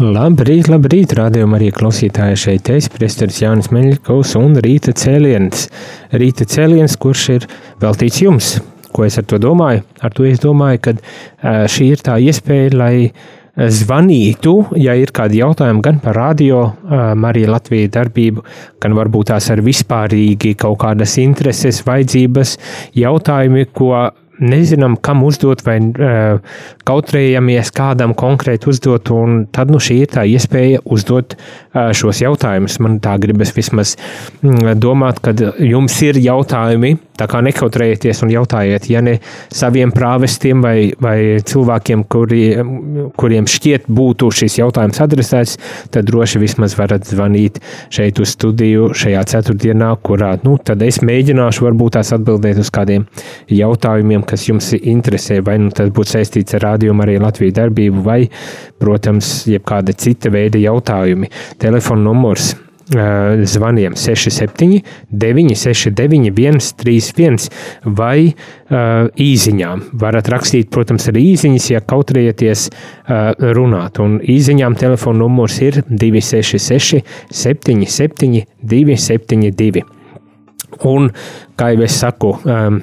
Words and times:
Labrīt, 0.00 0.70
labrīt, 0.72 1.10
rādījumā 1.12 1.58
arī 1.58 1.66
klausītāji 1.76 2.38
šeit 2.40 2.68
es, 2.72 2.86
priesteris 2.88 3.42
Jānis 3.42 3.66
Meļkovs 3.68 4.30
un 4.40 4.54
rīta 4.64 4.94
cēliens. 4.96 5.66
Rīta 6.16 6.46
cēliens, 6.48 6.94
kurš 6.96 7.24
ir 7.34 7.44
veltīts 7.82 8.22
jums. 8.22 8.48
Ko 8.96 9.04
es 9.04 9.18
ar 9.20 9.26
to 9.28 9.36
domāju? 9.42 9.82
Ar 10.00 10.14
to 10.16 10.24
es 10.24 10.40
domāju, 10.40 10.80
ka 10.86 10.94
šī 11.68 11.90
ir 11.92 12.04
tā 12.06 12.16
iespēja, 12.16 12.72
lai 12.80 12.94
zvanītu, 13.60 14.54
ja 14.80 14.94
ir 14.96 15.12
kādi 15.12 15.42
jautājumi 15.42 15.84
gan 15.84 16.00
par 16.00 16.16
radio, 16.16 16.62
Marija 17.20 17.52
Latvijas 17.52 17.92
darbību, 17.98 18.46
gan 18.80 18.96
varbūt 18.96 19.34
tās 19.34 19.50
ar 19.52 19.60
vispārīgi 19.66 20.54
kaut 20.64 20.80
kādas 20.80 21.18
intereses, 21.20 21.82
vajadzības, 21.84 22.56
jautājumi, 22.96 23.68
ko 23.76 23.92
nezinām, 24.40 24.96
kam 25.00 25.24
uzdot, 25.26 25.64
vai 25.66 25.78
uh, 25.80 26.60
kautrējamies 26.88 27.72
kādam 27.76 28.14
konkrēti 28.18 28.70
uzdot, 28.72 29.12
tad 29.54 29.72
nu, 29.72 29.80
šī 29.82 30.00
ir 30.04 30.12
tā 30.14 30.24
iespēja 30.28 30.82
uzdot 30.84 31.36
uh, 31.36 31.90
šos 31.96 32.22
jautājumus. 32.24 32.80
Man 32.82 32.98
tā 33.04 33.16
gribas 33.22 33.54
vismaz 33.56 33.96
mm, 34.42 34.74
domāt, 34.80 35.22
ka 35.24 35.34
jums 35.60 35.96
ir 36.06 36.18
jautājumi, 36.20 36.96
tā 37.20 37.28
kā 37.30 37.42
nekautrējieties 37.44 38.22
un 38.24 38.32
jautājiet, 38.32 38.88
ja 38.90 39.02
ne 39.04 39.18
saviem 39.52 39.92
prāvestiem 39.94 40.62
vai, 40.64 40.76
vai 41.00 41.18
cilvēkiem, 41.44 42.04
kuri, 42.10 42.42
kuriem 43.20 43.48
šķiet 43.50 43.88
būtu 43.92 44.30
šis 44.40 44.60
jautājums 44.60 45.00
adresēts, 45.04 45.58
tad 45.92 46.08
droši 46.08 46.40
vismaz 46.42 46.76
varat 46.78 47.04
zvanīt 47.08 47.60
šeit 47.92 48.20
uz 48.22 48.34
studiju 48.36 48.90
šajā 48.96 49.26
ceturtdienā, 49.34 49.92
kurā, 50.06 50.32
nu, 50.46 50.56
es 50.86 51.00
mēģināšu 51.04 51.66
varbūt 51.66 51.98
tās 51.98 52.14
atbildēt 52.16 52.60
uz 52.62 52.70
kādiem 52.72 53.06
jautājumiem, 53.52 54.24
kas 54.30 54.46
jums 54.48 54.72
interesē, 54.78 55.40
vai 55.44 55.58
nu 55.62 55.74
tas 55.74 55.92
būtu 55.94 56.16
saistīts 56.16 56.56
ar 56.58 56.68
rādījumu 56.70 57.06
arī 57.06 57.18
Latvijas 57.20 57.58
darbību, 57.60 58.06
vai, 58.06 58.22
protams, 58.80 59.40
jebkāda 59.50 59.96
cita 59.98 60.32
veida 60.32 60.60
jautājumi. 60.62 61.30
Telefona 61.60 62.08
numurs 62.08 62.54
zvaniem 63.42 63.96
67, 63.96 64.82
969, 65.10 66.60
131 66.60 67.48
vai 67.84 68.30
uh, 68.30 69.06
īsiņām. 69.14 69.84
Varat 70.00 70.30
rakstīt, 70.32 70.70
protams, 70.74 71.06
arī 71.12 71.28
īsiņas, 71.34 71.70
ja 71.70 71.80
kautrieties 71.80 72.66
uh, 72.70 73.30
runāt. 73.54 74.00
Un 74.02 74.18
īsiņām 74.20 74.76
telefona 74.80 75.22
numurs 75.22 75.60
ir 75.62 75.82
266, 75.86 77.04
77, 77.30 78.44
272. 78.62 79.99
Un, 80.88 81.10
kā 81.60 81.70
jau 81.74 81.82
es 81.84 81.96
saku, 82.00 82.30
um, 82.48 82.78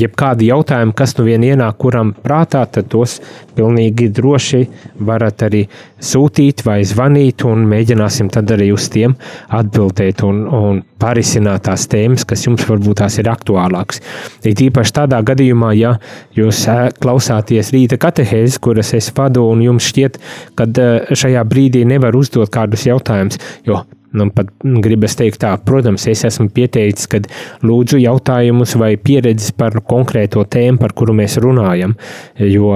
jebkādi 0.00 0.48
jautājumi, 0.48 0.94
kas 0.98 1.14
nu 1.18 1.26
vien 1.28 1.44
ienāk 1.46 1.76
kuram 1.78 2.10
prātā, 2.24 2.64
tad 2.66 2.88
tos 2.90 3.20
pilnīgi 3.54 4.08
droši 4.14 4.64
varat 5.06 5.44
arī 5.46 5.62
sūtīt 6.02 6.64
vai 6.66 6.80
zvanīt, 6.86 7.46
un 7.46 7.64
mēģināsim 7.70 8.32
tad 8.34 8.50
arī 8.56 8.72
uz 8.74 8.88
tiem 8.90 9.14
atbildēt 9.54 10.24
un, 10.26 10.42
un 10.50 10.82
parisināt 10.98 11.68
tās 11.68 11.86
tēmas, 11.90 12.26
kas 12.26 12.46
jums 12.48 12.66
varbūt 12.66 13.02
tās 13.04 13.20
ir 13.22 13.30
aktuālākas. 13.30 14.02
Ir 14.42 14.66
īpaši 14.66 14.98
tādā 14.98 15.22
gadījumā, 15.26 15.70
ja 15.78 15.94
jūs 16.34 16.64
klausāties 16.98 17.70
rīta 17.74 18.00
katehēzes, 18.02 18.58
kuras 18.58 18.94
es 18.98 19.12
vadu, 19.14 19.46
un 19.54 19.62
jums 19.62 19.92
šķiet, 19.92 20.18
ka 20.58 20.66
šajā 21.14 21.46
brīdī 21.46 21.86
nevar 21.86 22.16
uzdot 22.18 22.50
kādus 22.54 22.88
jautājumus, 22.90 23.38
jo 23.68 23.84
Nu, 24.14 24.28
pat 24.34 24.50
gribas 24.62 25.16
teikt, 25.18 25.40
tā, 25.42 25.52
protams, 25.66 26.06
es 26.10 26.24
esmu 26.28 26.46
pieteicis, 26.54 27.08
ka 27.10 27.18
lūdzu 27.66 27.98
jautājumus 27.98 28.76
vai 28.78 28.92
pieredzes 29.00 29.54
par 29.58 29.74
konkrēto 29.82 30.44
tēmu, 30.46 30.78
par 30.78 30.94
kuru 30.94 31.16
mēs 31.18 31.34
runājam. 31.42 31.96
Jo 32.38 32.70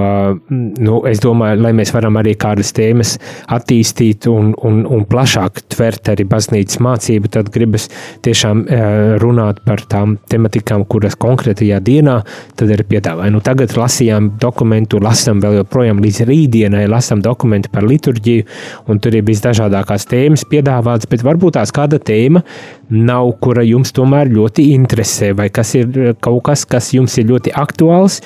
nu, 0.49 0.99
es 1.07 1.21
domāju, 1.23 1.61
lai 1.63 1.71
mēs 1.77 1.93
varam 1.95 2.19
arī 2.19 2.33
kādas 2.39 2.73
tēmas 2.75 3.15
attīstīt 3.55 4.27
un, 4.31 4.51
un, 4.67 4.81
un 4.83 5.05
plašāk 5.09 5.63
tvert 5.71 6.11
arī 6.11 6.25
baznīcas 6.29 6.81
mācību, 6.83 7.31
tad 7.31 7.51
gribas 7.53 7.87
tiešām 8.25 8.65
eh, 8.65 8.83
runāt 9.23 9.63
par 9.65 9.83
tām 9.89 10.17
tematikām, 10.31 10.85
kuras 10.91 11.17
konkrētajā 11.19 11.79
dienā 11.85 12.19
tad 12.59 12.73
ir 12.73 12.83
piedāvāja. 12.89 13.31
Nu, 13.33 13.41
tagad 13.45 13.73
lasījām 13.79 14.33
dokumentu, 14.41 14.99
lasām 15.03 15.39
vēl 15.43 15.61
joprojām 15.61 16.03
līdz 16.03 16.23
rītdienai, 16.29 16.85
lasām 16.91 17.23
dokumentu 17.23 17.71
par 17.73 17.87
liturģiju, 17.87 18.47
un 18.91 18.99
tur 18.99 19.15
ir 19.15 19.25
visdažādākās 19.27 20.07
tēmas 20.09 20.45
piedāvātas, 20.49 21.09
varbūt 21.29 21.57
tās 21.59 21.73
kāda 21.75 22.01
tēma 22.01 22.43
nav, 22.89 23.33
kura 23.43 23.65
jums 23.65 23.93
tomēr 23.95 24.31
ļoti 24.33 24.71
interesē, 24.75 25.33
vai 25.37 25.49
kas 25.53 25.75
ir 25.79 26.15
kaut 26.21 26.43
kas, 26.49 26.65
kas 26.69 26.93
jums 26.95 27.17
ir 27.21 27.29
ļoti 27.31 27.55
aktuāls. 27.57 28.21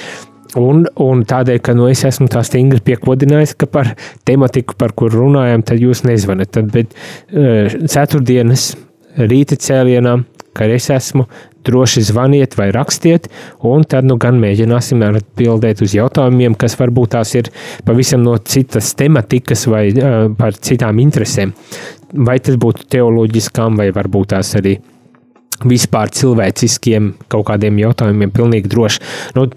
Un, 0.60 0.84
un 1.02 1.24
tādēļ, 1.26 1.60
ka 1.66 1.74
nu, 1.74 1.88
es 1.90 2.04
esmu 2.06 2.28
tā 2.30 2.44
stingri 2.46 2.82
piekodinājis, 2.86 3.56
ka 3.58 3.66
par 3.70 3.96
tematiku, 4.28 4.76
par 4.78 4.94
kuru 4.98 5.24
runājam, 5.24 5.64
tad 5.66 5.82
jūs 5.82 6.04
nezvanat. 6.06 6.52
Tad, 6.54 6.70
bet 6.74 6.94
uh, 6.94 7.74
ceturtdienas 7.90 8.74
rīta 9.18 9.58
cēlienā, 9.58 10.20
kad 10.54 10.70
es 10.70 10.92
esmu, 10.94 11.26
droši 11.64 12.04
zvaniet 12.04 12.58
vai 12.60 12.68
rakstiet, 12.76 13.30
un 13.66 13.86
tad 13.88 14.06
nu 14.06 14.18
gan 14.22 14.38
mēģināsim 14.42 15.02
atbildēt 15.08 15.82
uz 15.86 15.96
jautājumiem, 15.96 16.58
kas 16.60 16.76
varbūt 16.80 17.16
tās 17.16 17.34
ir 17.40 17.50
pavisam 17.88 18.22
no 18.26 18.36
citas 18.38 18.92
tematikas 19.00 19.66
vai 19.72 19.88
uh, 19.96 20.28
par 20.38 20.60
citām 20.60 21.02
interesēm 21.02 21.56
vai 22.14 22.38
tas 22.44 22.58
būtu 22.62 22.88
teoloģiskām, 22.94 23.80
vai 23.82 23.90
varbūt 23.96 24.34
tās 24.36 24.54
arī 24.60 24.78
vispār 25.64 26.12
cilvēciskiem 26.14 27.14
kaut 27.32 27.48
kādiem 27.50 27.78
jautājumiem, 27.82 28.32
pilnīgi 28.34 28.72
droši. 28.72 29.04
Nu, 29.38 29.48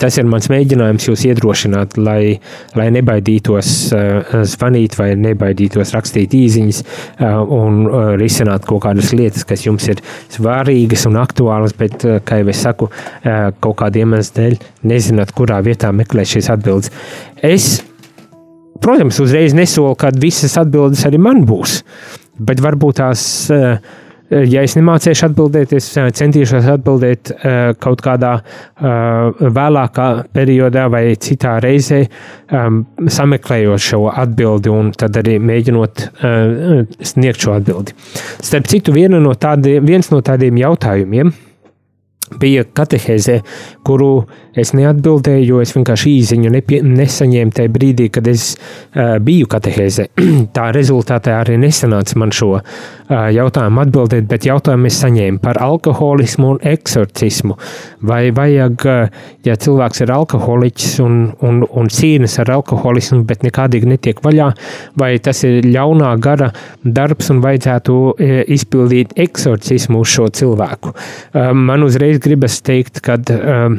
tas 0.00 0.16
ir 0.20 0.26
mans 0.28 0.48
mēģinājums 0.52 1.08
jūs 1.08 1.24
iedrošināt, 1.30 1.96
lai, 2.00 2.36
lai 2.76 2.86
nebaidītos 2.94 3.70
uh, 3.96 4.34
zvanīt 4.48 4.96
vai 4.98 5.10
nebaidītos 5.18 5.94
rakstīt 5.96 6.36
īsiņas 6.36 6.82
uh, 6.82 7.40
un 7.42 7.82
uh, 7.86 8.12
risināt 8.20 8.68
kaut 8.68 8.84
kādas 8.86 9.12
lietas, 9.16 9.46
kas 9.48 9.64
jums 9.66 9.88
ir 9.88 10.02
svarīgas 10.34 11.06
un 11.10 11.18
aktuālas, 11.22 11.76
bet, 11.78 12.04
uh, 12.04 12.20
kā 12.24 12.42
jau 12.42 12.52
es 12.52 12.62
saku, 12.66 12.90
uh, 12.92 13.50
kaut 13.64 13.80
kādiem 13.82 14.12
iemeslu 14.12 14.36
dēļ 14.36 14.58
nezināt, 14.92 15.32
kurā 15.36 15.62
vietā 15.64 15.92
meklēt 15.96 16.36
šīs 16.36 16.52
atbildes. 16.52 16.92
Es 17.44 17.80
Protams, 18.82 19.20
uzreiz 19.22 19.54
nesolu, 19.56 19.94
ka 19.98 20.10
visas 20.16 20.56
atbildes 20.60 21.04
arī 21.08 21.20
man 21.22 21.44
būs, 21.48 21.80
bet 22.38 22.60
varbūt 22.64 22.98
tās, 23.00 23.22
eh, 23.54 23.78
ja 24.50 24.62
es 24.66 24.76
nemācīšu 24.76 25.28
atbildēt, 25.28 25.72
es 25.78 25.88
eh, 25.96 26.10
centīšos 26.10 26.68
atbildēt 26.74 27.32
eh, 27.36 27.72
kaut 27.80 28.02
kādā 28.04 28.34
vēlākā 28.76 30.08
periodā 30.34 30.86
vai 30.92 31.04
citā 31.16 31.56
reizē, 31.62 32.02
ehm, 32.50 32.82
sameklējot 33.08 33.86
šo 33.86 34.02
atbildi 34.12 34.72
un 34.72 34.92
tad 34.92 35.16
arī 35.22 35.38
mēģinot 35.40 36.06
sniegt 37.00 37.40
šo 37.40 37.56
atbildi. 37.56 37.96
Starp 38.44 38.68
citu, 38.68 38.92
no 39.08 39.34
tādi, 39.34 39.78
viens 39.80 40.10
no 40.12 40.20
tādiem 40.20 40.58
jautājumiem 40.60 41.32
bija 42.40 42.64
katehēzē, 42.76 43.40
kuru 43.86 44.26
es 44.56 44.72
neatbildēju, 44.76 45.44
jo 45.50 45.60
es 45.62 45.74
vienkārši 45.76 46.12
īziņu 46.20 46.50
nepie, 46.54 46.80
nesaņēmu 46.84 47.54
tajā 47.56 47.72
brīdī, 47.72 48.08
kad 48.12 48.26
es 48.30 48.54
uh, 48.56 49.16
biju 49.22 49.48
katehēzē. 49.52 50.08
Tā 50.56 50.68
rezultātā 50.74 51.36
arī 51.42 51.58
nesanāca 51.60 52.18
man 52.20 52.32
šo 52.34 52.52
uh, 52.56 52.62
jautājumu 53.36 53.82
atbildēt, 53.84 54.28
bet 54.30 54.48
jautājumu 54.48 54.88
es 54.90 55.00
saņēmu 55.02 55.42
par 55.44 55.60
alkoholismu 55.62 56.54
un 56.54 56.60
eksorcismu. 56.72 57.58
Vai 58.08 58.22
vajag, 58.36 58.86
uh, 58.88 59.28
ja 59.46 59.58
cilvēks 59.60 60.04
ir 60.06 60.14
alkoholiķis 60.16 60.96
un, 61.04 61.18
un, 61.46 61.62
un 61.66 61.92
cīnas 61.92 62.38
ar 62.42 62.54
alkoholismu, 62.56 63.22
bet 63.28 63.44
nekādīgi 63.46 63.92
netiek 63.92 64.22
vaļā, 64.24 64.50
vai 64.98 65.12
tas 65.22 65.44
ir 65.48 65.68
ļaunā 65.68 66.14
gara 66.22 66.50
darbs 66.82 67.30
un 67.34 67.42
vajadzētu 67.44 67.98
uh, 67.98 68.40
izpildīt 68.56 69.16
eksorcismu 69.26 70.00
uz 70.00 70.16
šo 70.16 70.30
cilvēku. 70.40 70.94
Uh, 70.96 71.52
man 71.52 71.84
uzreiz 71.86 72.20
gribas 72.24 72.58
teikt, 72.64 73.02
ka 73.04 73.18
um, 73.36 73.78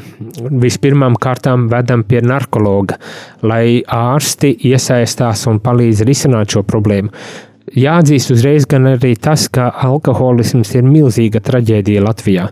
vispirmām 0.67 1.17
kārtām 1.21 1.67
vedam 1.71 2.05
pie 2.07 2.21
narkologa, 2.25 2.99
lai 3.47 3.81
ārsti 3.83 4.53
iesaistās 4.69 5.47
un 5.51 5.61
palīdz 5.63 6.05
risināt 6.07 6.55
šo 6.55 6.65
problēmu. 6.67 7.13
jāatzīst 7.67 8.31
uzreiz 8.31 8.65
gan 8.69 8.87
arī 8.93 9.13
tas, 9.19 9.47
ka 9.51 9.67
alkoholisms 9.87 10.73
ir 10.77 10.85
milzīga 10.87 11.41
traģēdija 11.43 12.03
Latvijā. 12.05 12.47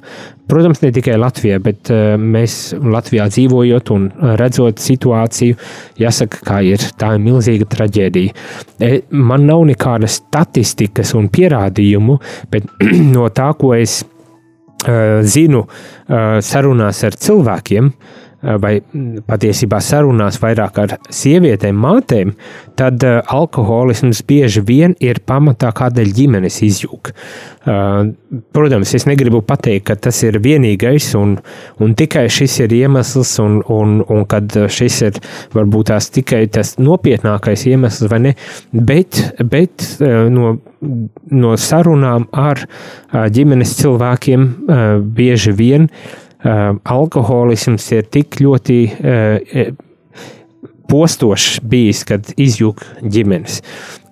Protams, 0.52 0.82
ne 0.84 0.92
tikai 0.94 1.16
Latvijā, 1.18 1.60
bet 1.64 1.90
uh, 1.94 2.16
mēs 2.22 2.76
Latvijā 2.78 3.26
dzīvojot 3.32 3.92
un 3.96 4.10
redzot 4.42 4.82
situāciju, 4.84 5.58
jāsaka, 6.02 6.42
kā 6.46 6.60
ir. 6.68 6.84
Tā 7.00 7.16
ir 7.16 7.24
milzīga 7.24 7.70
traģēdija. 7.72 8.36
E, 8.78 8.92
man 9.10 9.48
nav 9.50 9.64
nekādas 9.72 10.20
statistikas 10.20 11.16
un 11.18 11.32
pierādījumu, 11.34 12.20
bet 12.52 12.68
no 13.16 13.30
tā, 13.34 13.50
ko 13.58 13.74
es 13.78 14.04
uh, 14.04 14.15
zinu 15.26 15.64
uh, 15.66 16.38
sarunās 16.46 17.04
ar 17.08 17.18
cilvēkiem, 17.18 17.92
vai 18.62 18.80
patiesībā 19.26 19.80
sarunās 19.82 20.38
vairāk 20.42 20.80
ar 20.84 20.96
sievietēm, 21.14 21.78
mātēm, 21.82 22.34
tad 22.78 23.04
uh, 23.06 23.20
alkoholisms 23.34 24.22
bieži 24.28 24.64
vien 24.66 24.96
ir 25.04 25.22
pamatā, 25.26 25.72
kādēļ 25.76 26.12
ģimenes 26.16 26.60
izjūg. 26.66 27.12
Uh, 27.66 28.12
protams, 28.56 28.94
es 28.98 29.08
negribu 29.10 29.42
pateikt, 29.46 29.88
ka 29.90 29.98
tas 30.08 30.22
ir 30.28 30.38
vienīgais 30.44 31.12
un, 31.18 31.38
un 31.82 31.96
tikai 31.98 32.28
šis 32.32 32.60
ir 32.66 32.76
iemesls, 32.78 33.34
un, 33.44 33.62
un, 33.72 33.98
un 34.06 34.26
kad 34.30 34.54
šis 34.72 35.02
ir 35.08 35.20
varbūt 35.56 35.90
tās 35.94 36.12
tikai 36.14 36.46
tas 36.54 36.76
nopietnākais 36.82 37.66
iemesls, 37.72 38.10
vai 38.12 38.22
ne, 38.28 38.36
bet, 38.72 39.22
bet 39.42 39.88
no, 40.02 40.56
no 41.34 41.56
sarunām 41.58 42.28
ar 42.36 42.66
ģimenes 43.34 43.74
cilvēkiem 43.80 44.48
bieži 45.16 45.56
vien 45.58 45.90
uh, 45.90 46.25
alkoholisms 46.46 47.90
ir 47.96 48.08
tik 48.14 48.40
ļoti 48.44 48.80
uh, 48.94 49.76
postošs 50.90 51.60
bijis, 51.66 52.04
kad 52.08 52.32
izjūg 52.38 52.84
ģimenes. 53.02 53.62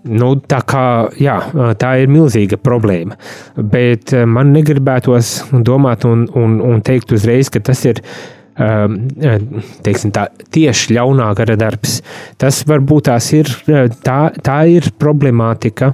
Nu, 0.04 0.34
tā, 0.36 0.60
kā, 0.68 0.86
jā, 1.22 1.38
tā 1.80 1.94
ir 2.02 2.10
milzīga 2.12 2.58
problēma. 2.60 3.16
Bet 3.56 4.12
man 4.28 4.52
negribētos 4.52 5.38
domāt 5.64 6.04
un, 6.10 6.26
un, 6.36 6.58
un 6.60 6.82
teikt 6.84 7.14
uzreiz, 7.16 7.52
ka 7.54 7.62
tas 7.64 7.86
ir 7.88 8.02
teiksim, 8.58 10.12
tā, 10.14 10.28
tieši 10.54 10.94
ļaunā 10.98 11.30
gara 11.38 11.56
darbs. 11.60 12.02
Tas 12.38 12.62
varbūt 12.70 13.10
tās 13.10 13.32
ir, 13.34 13.50
tā, 14.06 14.20
tā 14.44 14.60
ir 14.70 14.92
problemātika, 15.02 15.94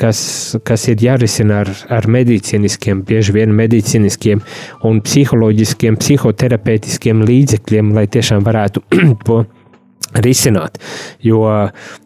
kas, 0.00 0.20
kas 0.66 0.86
ir 0.90 1.02
jārisina 1.02 1.62
ar, 1.64 1.70
ar 1.92 2.06
medicīniskiem, 2.10 3.02
bieži 3.06 3.34
vien 3.34 3.54
medicīniskiem 3.54 4.42
un 4.86 5.02
psiholoģiskiem, 5.04 5.98
psihoterapeitiskiem 6.00 7.22
līdzekļiem, 7.26 7.92
lai 7.96 8.06
tiešām 8.10 8.46
varētu 8.46 8.84
to 9.26 9.44
risināt. 10.22 10.78
Jo, 11.24 11.42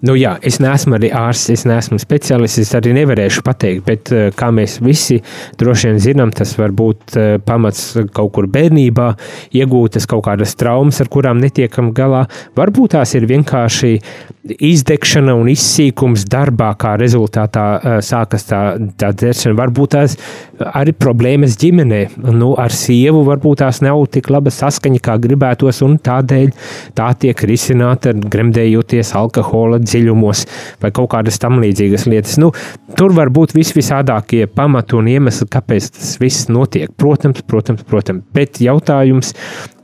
nu 0.07 0.17
jā, 0.19 0.37
es 0.47 0.59
neesmu 0.63 0.97
arī 0.99 1.11
ārsts, 1.15 1.53
es 1.53 1.65
neesmu 1.69 1.99
speciālists, 2.01 2.63
es 2.63 2.75
arī 2.79 2.95
nevarēšu 2.97 3.45
pateikt, 3.47 3.85
bet 3.89 4.13
eh, 4.15 4.29
kā 4.37 4.51
mēs 4.55 4.79
visi 4.85 5.21
droši 5.61 5.93
vien 5.93 6.01
zinām, 6.03 6.33
tas 6.35 6.55
var 6.59 6.75
būt 6.77 7.19
eh, 7.19 7.29
pamats 7.45 7.91
kaut 8.15 8.33
kur 8.37 8.49
bērnībā, 8.53 9.11
iegūtas 9.59 10.09
kaut 10.11 10.27
kādas 10.29 10.57
traumas, 10.59 11.01
ar 11.03 11.13
kurām 11.13 11.43
netiekam 11.43 11.93
galā. 11.97 12.25
Varbūt 12.59 12.97
tās 12.97 13.15
ir 13.19 13.29
vienkārši 13.29 13.95
izdegšana 14.55 15.35
un 15.39 15.51
izsīkums 15.53 16.25
darbā, 16.31 16.71
kā 16.81 16.95
rezultātā 17.01 17.67
eh, 17.77 17.99
sākas 18.05 18.47
tā, 18.49 18.61
tā 19.01 19.13
dzeršana. 19.15 19.57
Varbūt 19.59 19.95
tās 19.95 20.17
arī 20.73 20.95
problēmas 20.97 21.57
ģimenē, 21.61 22.01
nu, 22.33 22.53
ar 22.61 22.75
sievu 22.75 23.25
varbūt 23.29 23.63
tās 23.63 23.83
nav 23.85 24.05
tik 24.15 24.31
laba 24.33 24.53
saskaņa, 24.55 25.03
kā 25.05 25.17
gribētos, 25.23 25.83
un 25.87 25.99
tādēļ 26.03 26.53
tā 26.99 27.09
tiek 27.23 27.45
risināta 27.51 28.15
gremdējoties 28.17 29.15
alkohola 29.19 29.81
dziļumos 29.83 30.45
vai 30.83 30.93
kaut 30.95 31.13
kādas 31.15 31.41
tam 31.43 31.61
līdzīgas 31.63 32.09
lietas. 32.11 32.39
Nu, 32.43 32.53
tur 32.99 33.15
var 33.17 33.33
būt 33.35 33.57
visvisādākie 33.57 34.47
pamati 34.51 34.99
un 34.99 35.11
iemesli, 35.11 35.49
kāpēc 35.53 35.91
tas 35.97 36.15
viss 36.23 36.49
notiek. 36.53 36.93
Protams, 36.99 37.43
protams, 37.47 37.85
protams. 37.89 38.25
Bet 38.35 38.63
jautājums, 38.63 39.35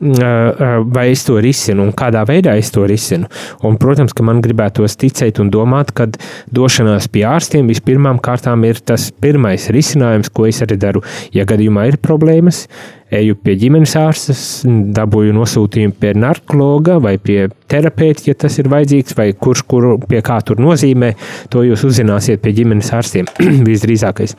vai 0.01 1.07
es 1.11 1.25
to 1.25 1.39
risinu 1.41 1.87
un 1.87 1.93
kādā 1.97 2.25
veidā 2.29 2.57
es 2.61 2.71
to 2.75 2.85
risinu. 2.89 3.29
Un, 3.65 3.79
protams, 3.81 4.13
ka 4.17 4.27
man 4.27 4.43
gribētos 4.55 4.97
ticēt 5.01 5.41
un 5.43 5.51
domāt, 5.51 5.93
ka 5.93 6.07
došanās 6.55 7.09
pie 7.11 7.25
ārstiem 7.27 7.69
vispirmām 7.69 8.21
kārtām 8.23 8.65
ir 8.65 8.81
tas 8.81 9.11
pirmais 9.11 9.69
risinājums, 9.75 10.31
ko 10.31 10.47
es 10.47 10.63
arī 10.63 10.79
daru. 10.79 11.03
Ja 11.35 11.45
gadījumā 11.45 11.89
ir 11.91 11.99
problēmas, 11.99 12.69
eju 13.15 13.37
pie 13.37 13.57
ģimenes 13.59 13.95
ārstes, 13.99 14.45
dabūju 14.65 15.35
nosūtījumu 15.37 15.99
pie 16.01 16.15
narkologa 16.19 16.99
vai 17.03 17.17
pie 17.19 17.49
terapeita, 17.71 18.29
ja 18.31 18.35
tas 18.39 18.59
ir 18.59 18.71
vajadzīgs, 18.73 19.17
vai 19.19 19.33
kurš 19.35 19.65
kuru 19.69 19.97
pie 20.09 20.23
kā 20.25 20.41
tur 20.47 20.63
nozīmē, 20.63 21.15
to 21.51 21.67
jūs 21.67 21.87
uzzināsiet 21.91 22.43
pie 22.43 22.55
ģimenes 22.61 22.93
ārstiem 22.95 23.31
visdrīzākais. 23.69 24.39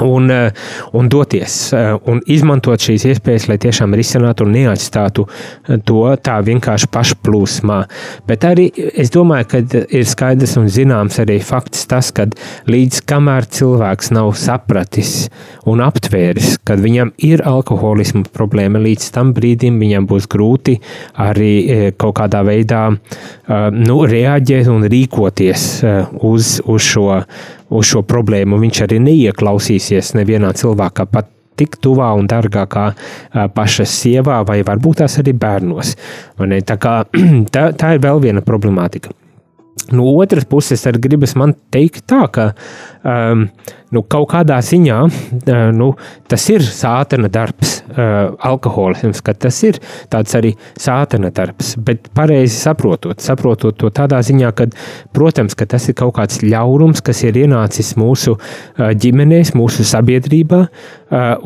Un, 0.00 0.30
eh, 0.30 0.52
un 0.92 1.08
doties 1.08 1.54
eh, 1.72 1.92
un 2.10 2.18
izmantot 2.26 2.82
šīs 2.82 3.04
iespējas, 3.12 3.46
lai 3.46 3.58
tiešām 3.62 3.94
risinātu 3.94 4.42
un 4.46 4.54
neatstātu 4.56 5.26
eh, 5.28 5.78
to 5.86 6.02
tā 6.18 6.40
vienkārši 6.42 6.88
pašplūsmā. 6.94 7.78
Bet 8.26 8.46
arī 8.48 8.66
es 8.74 9.12
domāju, 9.14 9.48
ka 9.52 9.62
ir 9.94 10.08
skaidrs 10.08 10.56
un 10.58 10.66
zināms 10.72 11.20
arī 11.22 11.38
fakts 11.44 11.86
tas, 11.90 12.10
ka 12.14 12.26
līdz 12.66 13.04
kamēr 13.06 13.46
cilvēks 13.46 14.10
nav 14.16 14.32
sapratis 14.40 15.28
un 15.70 15.84
aptvēris, 15.84 16.58
kad 16.66 16.82
viņam 16.82 17.14
ir 17.22 17.44
alkoholisma 17.46 18.24
problēma, 18.34 18.82
līdz 18.82 19.10
tam 19.14 19.30
brīdim 19.36 19.78
viņam 19.78 20.08
būs 20.10 20.26
grūti 20.30 20.80
arī 21.22 21.92
kaut 22.00 22.16
kādā 22.18 22.42
veidā 22.46 22.88
nu, 23.74 23.98
reaģēt 24.10 24.70
un 24.72 24.88
rīkoties 24.90 25.68
uz, 26.24 26.58
uz 26.64 26.88
šo 26.88 27.20
uz 27.70 27.88
šo 27.92 28.04
problēmu. 28.06 28.60
Viņš 28.62 28.82
arī 28.86 29.00
neieklausīsies 29.04 30.14
nevienā 30.18 30.52
cilvēkā, 30.58 31.08
pat 31.10 31.30
tik 31.58 31.78
tuvā 31.82 32.10
un 32.18 32.28
dārgā 32.30 32.64
kā 32.70 32.86
paša 33.54 33.86
sievā, 33.88 34.40
vai 34.46 34.60
varbūt 34.66 35.02
tās 35.02 35.18
arī 35.22 35.36
bērnos. 35.38 35.94
Tā, 36.38 36.78
kā, 36.80 36.96
tā, 37.54 37.68
tā 37.78 37.94
ir 37.94 38.02
vēl 38.04 38.24
viena 38.24 38.44
problemātika. 38.44 39.14
No 39.92 40.06
otras 40.16 40.46
puses, 40.48 40.84
arī 40.88 41.02
gribas 41.08 41.34
man 41.36 41.52
teikt, 41.74 42.06
tā, 42.08 42.22
ka 42.32 42.52
um, 43.02 43.48
nu, 43.94 44.02
kaut 44.10 44.28
kādā 44.32 44.58
ziņā 44.64 44.98
nu, 45.76 45.90
tas 46.30 46.44
ir 46.52 46.64
sātena 46.66 47.30
darbs, 47.32 47.76
alkoholisms, 47.94 49.22
ka 49.24 49.34
tas 49.38 49.60
ir 49.66 49.78
tāds 50.12 50.34
arī 50.38 50.54
sātena 50.80 51.30
darbs. 51.34 51.74
Bet 51.80 52.10
pareizi 52.16 52.56
saprotot, 52.56 53.22
saprotot 53.22 53.78
to 53.80 53.90
tādā 53.94 54.20
ziņā, 54.24 54.52
ka, 54.56 54.68
protams, 55.14 55.56
ka 55.58 55.68
tas 55.70 55.88
ir 55.90 55.98
kaut 55.98 56.16
kāds 56.18 56.42
ļaunums, 56.44 57.02
kas 57.04 57.24
ir 57.26 57.38
ienācis 57.44 57.94
mūsu 58.00 58.36
ģimenēs, 58.78 59.54
mūsu 59.58 59.86
sabiedrībā, 59.88 60.60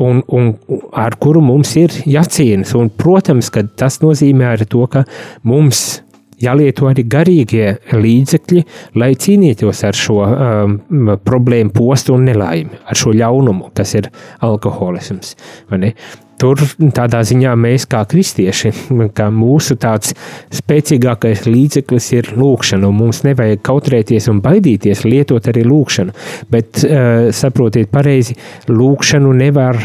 un, 0.05 0.21
un 0.27 0.51
ar 0.97 1.17
kuru 1.21 1.43
mums 1.45 1.75
ir 1.79 1.93
jācīnās. 2.09 2.75
Un, 2.79 2.89
protams, 2.89 3.51
ka 3.53 3.65
tas 3.79 4.01
nozīmē 4.03 4.53
arī 4.55 4.69
to, 4.69 4.85
ka 4.91 5.05
mums 5.47 6.01
jālieto 6.43 6.89
arī 6.89 7.05
garīgie 7.09 7.67
līdzekļi, 7.95 8.63
lai 8.99 9.11
cīnītos 9.19 9.83
ar 9.87 9.97
šo 9.97 10.21
um, 10.23 10.79
problēmu 11.25 11.73
postu 11.75 12.15
un 12.17 12.25
nelaimi, 12.29 12.81
ar 12.85 12.99
šo 12.99 13.13
ļaunumu, 13.15 13.71
kas 13.77 13.95
ir 13.99 14.09
alkoholisms. 14.45 15.35
Tur 16.39 16.61
tādā 16.95 17.19
ziņā 17.27 17.51
mēs, 17.59 17.83
kā 17.91 18.05
kristieši, 18.07 18.71
kā 19.17 19.27
mūsu 19.33 19.75
tāds 19.79 20.13
spēcīgākais 20.55 21.43
līdzeklis 21.49 22.11
ir 22.15 22.29
lūkšana. 22.39 22.91
Mums 22.95 23.25
nevajag 23.27 23.63
kautrēties 23.67 24.29
un 24.31 24.39
baidīties 24.45 25.03
lietot 25.07 25.51
arī 25.51 25.65
lūkšanu, 25.67 26.15
bet 26.53 26.85
uh, 26.85 27.27
saprotiet 27.35 27.91
pareizi, 27.91 28.37
lūkšanu 28.71 29.35
nevar 29.41 29.81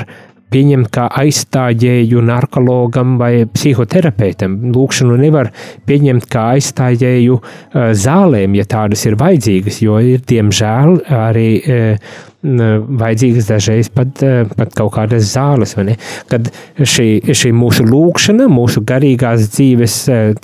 pieņemt 0.54 0.90
kā 0.94 1.08
aizstājēju 1.22 2.22
narkologam 2.24 3.16
vai 3.20 3.32
psihoterapeitam. 3.50 4.56
Lūkšanu 4.74 5.18
nevar 5.20 5.50
pieņemt 5.88 6.28
kā 6.30 6.50
aizstājēju 6.54 7.40
uh, 7.40 7.90
zālēm, 7.98 8.54
ja 8.58 8.68
tādas 8.70 9.04
ir 9.08 9.18
vajadzīgas, 9.20 9.82
jo 9.84 9.98
ir 10.14 10.22
diemžēl 10.30 11.00
arī 11.14 11.48
uh, 11.58 12.14
vajadzīgas 12.44 13.48
dažreiz 13.48 13.88
pat, 13.88 14.22
eh, 14.22 14.44
pat 14.56 14.74
kaut 14.76 14.92
kādas 14.94 15.24
zāles. 15.32 15.74
Kad 16.28 16.50
šī, 16.78 17.24
šī 17.24 17.52
mūsu 17.56 17.86
lūkšana, 17.88 18.48
mūsu 18.52 18.84
garīgās 18.84 19.48
dzīves 19.54 19.96
eh, 20.12 20.34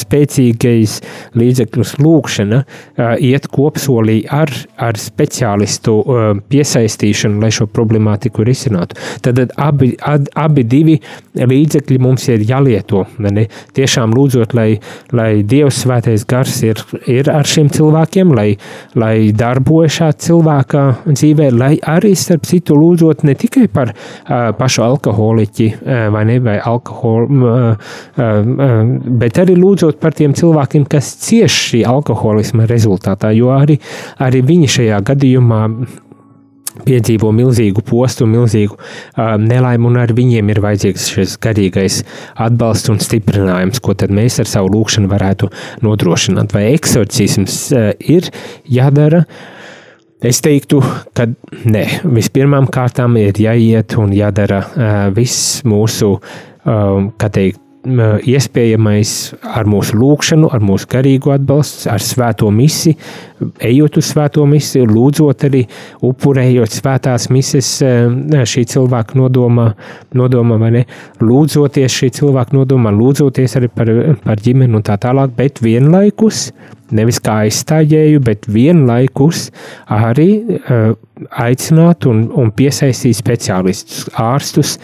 spēcīgais 0.00 1.00
līdzeklis 1.34 1.96
lūkšana 1.98 2.62
eh, 2.62 3.16
iet 3.32 3.48
kopsolī 3.50 4.22
ar, 4.30 4.50
ar 4.78 4.94
speciālistu 4.94 5.98
piesaistīšanu, 6.50 7.40
lai 7.42 7.50
šo 7.54 7.66
problemātiku 7.66 8.44
risinātu. 8.46 8.96
Tad 9.24 9.42
abi, 9.56 9.94
ad, 10.06 10.30
abi 10.38 10.64
divi 10.64 10.96
līdzekļi 11.34 11.98
mums 12.00 12.28
ir 12.30 12.44
jālieto. 12.46 13.04
Tiešām 13.74 14.14
lūdzot, 14.14 14.54
lai, 14.54 14.68
lai 15.12 15.42
Dievs 15.46 15.82
svētais 15.84 16.24
gars 16.28 16.60
ir, 16.66 16.80
ir 17.10 17.30
ar 17.32 17.48
šiem 17.48 17.70
cilvēkiem, 17.72 18.34
lai, 18.36 18.48
lai 18.94 19.30
darbojas 19.36 19.98
šā 19.98 20.10
cilvēka 20.26 20.84
dzīvē 21.10 21.39
dzīvē, 21.40 21.50
lai 21.56 21.78
arī 21.80 22.14
starp 22.16 22.46
citu 22.46 22.76
lūdzot 22.76 23.24
ne 23.24 23.34
tikai 23.34 23.68
par 23.72 23.92
uh, 23.92 24.52
pašu 24.56 24.84
alkoholiķi 24.84 25.68
uh, 25.74 26.08
vai 26.12 26.24
ne, 26.28 26.38
vai 26.40 26.58
alkoholu, 26.58 27.40
uh, 27.40 27.88
uh, 28.16 28.44
bet 29.20 29.38
arī 29.38 29.56
lūdzot 29.56 30.00
par 30.00 30.14
tiem 30.14 30.34
cilvēkiem, 30.34 30.86
kas 30.90 31.16
cieš 31.24 31.56
šī 31.70 31.84
alkoholisma 31.88 32.68
rezultātā, 32.68 33.32
jo 33.36 33.50
arī, 33.54 33.80
arī 34.18 34.42
viņi 34.42 34.70
šajā 34.76 35.00
gadījumā 35.10 35.64
piedzīvo 36.80 37.32
milzīgu 37.34 37.82
postu, 37.84 38.26
milzīgu 38.30 38.76
uh, 38.76 39.34
nelaimi, 39.40 39.88
un 39.88 40.00
ar 40.00 40.12
viņiem 40.16 40.52
ir 40.52 40.60
vajadzīgs 40.64 41.08
šis 41.14 41.38
garīgais 41.42 42.02
atbalsts 42.40 42.92
un 42.92 43.00
stiprinājums, 43.02 43.82
ko 43.82 43.96
mēs 44.08 44.40
ar 44.40 44.48
savu 44.48 44.70
lūkšanu 44.76 45.10
varētu 45.10 45.50
nodrošināt. 45.84 46.54
Vai 46.56 46.70
eksorcisms 46.74 47.62
uh, 47.74 47.90
ir 48.00 48.30
jādara? 48.70 49.26
Es 50.20 50.42
teiktu, 50.44 50.82
ka 51.16 51.24
nē. 51.64 51.86
Vispirmām 52.04 52.66
kārtām 52.68 53.16
ir 53.16 53.38
jāiet 53.40 53.96
un 54.00 54.12
jādara 54.12 54.60
uh, 54.60 54.98
viss 55.16 55.62
mūsu, 55.64 56.12
uh, 56.20 56.98
kā 57.16 57.30
teikt, 57.32 57.62
iespējamais 57.80 59.10
ar 59.56 59.68
mūsu 59.68 59.96
lūgšanu, 59.96 60.50
ar 60.52 60.60
mūsu 60.60 60.88
garīgo 60.90 61.32
atbalstu, 61.32 61.88
ar 61.88 62.02
svēto 62.04 62.50
misi, 62.52 62.92
ejot 63.64 63.96
uz 63.96 64.10
svēto 64.12 64.44
misi, 64.48 64.82
lūdzot 64.84 65.46
arī 65.48 65.62
upurējot 66.04 66.76
svētās 66.76 67.30
mises 67.32 67.70
šī 67.80 68.64
cilvēka 68.68 69.16
nodomā, 69.16 69.70
nodomā 70.12 70.58
vai 70.60 70.70
ne, 70.74 70.82
lūdzoties 71.24 71.96
šī 72.02 72.10
cilvēka 72.20 72.56
nodomā, 72.58 72.92
lūdzoties 72.92 73.56
arī 73.56 73.70
par, 73.72 73.92
par 74.26 74.42
ģimeni 74.44 74.76
un 74.76 74.84
tā 74.84 74.98
tālāk, 75.00 75.32
bet 75.38 75.62
vienlaikus, 75.64 76.50
nevis 76.92 77.20
kā 77.24 77.38
aizstājēju, 77.46 78.20
bet 78.26 78.44
vienlaikus 78.50 79.48
arī 79.88 80.28
aicināt 81.30 82.04
un, 82.10 82.26
un 82.36 82.52
piesaistīt 82.52 83.16
speciālistus, 83.16 84.04
ārstus, 84.20 84.76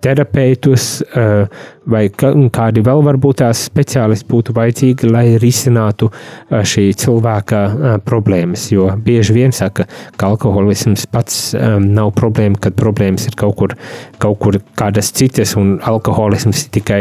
terapeitus 0.00 1.00
eh, 1.02 1.48
vai 1.88 2.02
kādi 2.12 2.82
vēl 2.84 3.00
varbūt 3.06 3.40
tās 3.40 3.64
speciālisti 3.68 4.28
būtu 4.28 4.54
vajadzīgi, 4.56 5.08
lai 5.10 5.24
risinātu 5.40 6.10
eh, 6.10 6.62
šī 6.62 6.84
cilvēka 7.02 7.62
eh, 7.64 7.96
problēmas. 8.06 8.68
Jo 8.74 8.90
bieži 9.04 9.34
vien 9.36 9.54
saka, 9.54 9.88
ka 10.16 10.30
alkoholisms 10.32 11.08
pats 11.10 11.40
nav 11.82 12.12
problēma, 12.16 12.58
kad 12.62 12.76
problēmas 12.78 13.28
ir 13.30 13.36
kaut 13.38 13.56
kur, 13.58 13.74
kaut 14.22 14.38
kur 14.42 14.60
kādas 14.78 15.10
citas, 15.16 15.56
un 15.58 15.76
alkoholisms 15.82 16.64
ir 16.66 16.72
tikai 16.78 17.00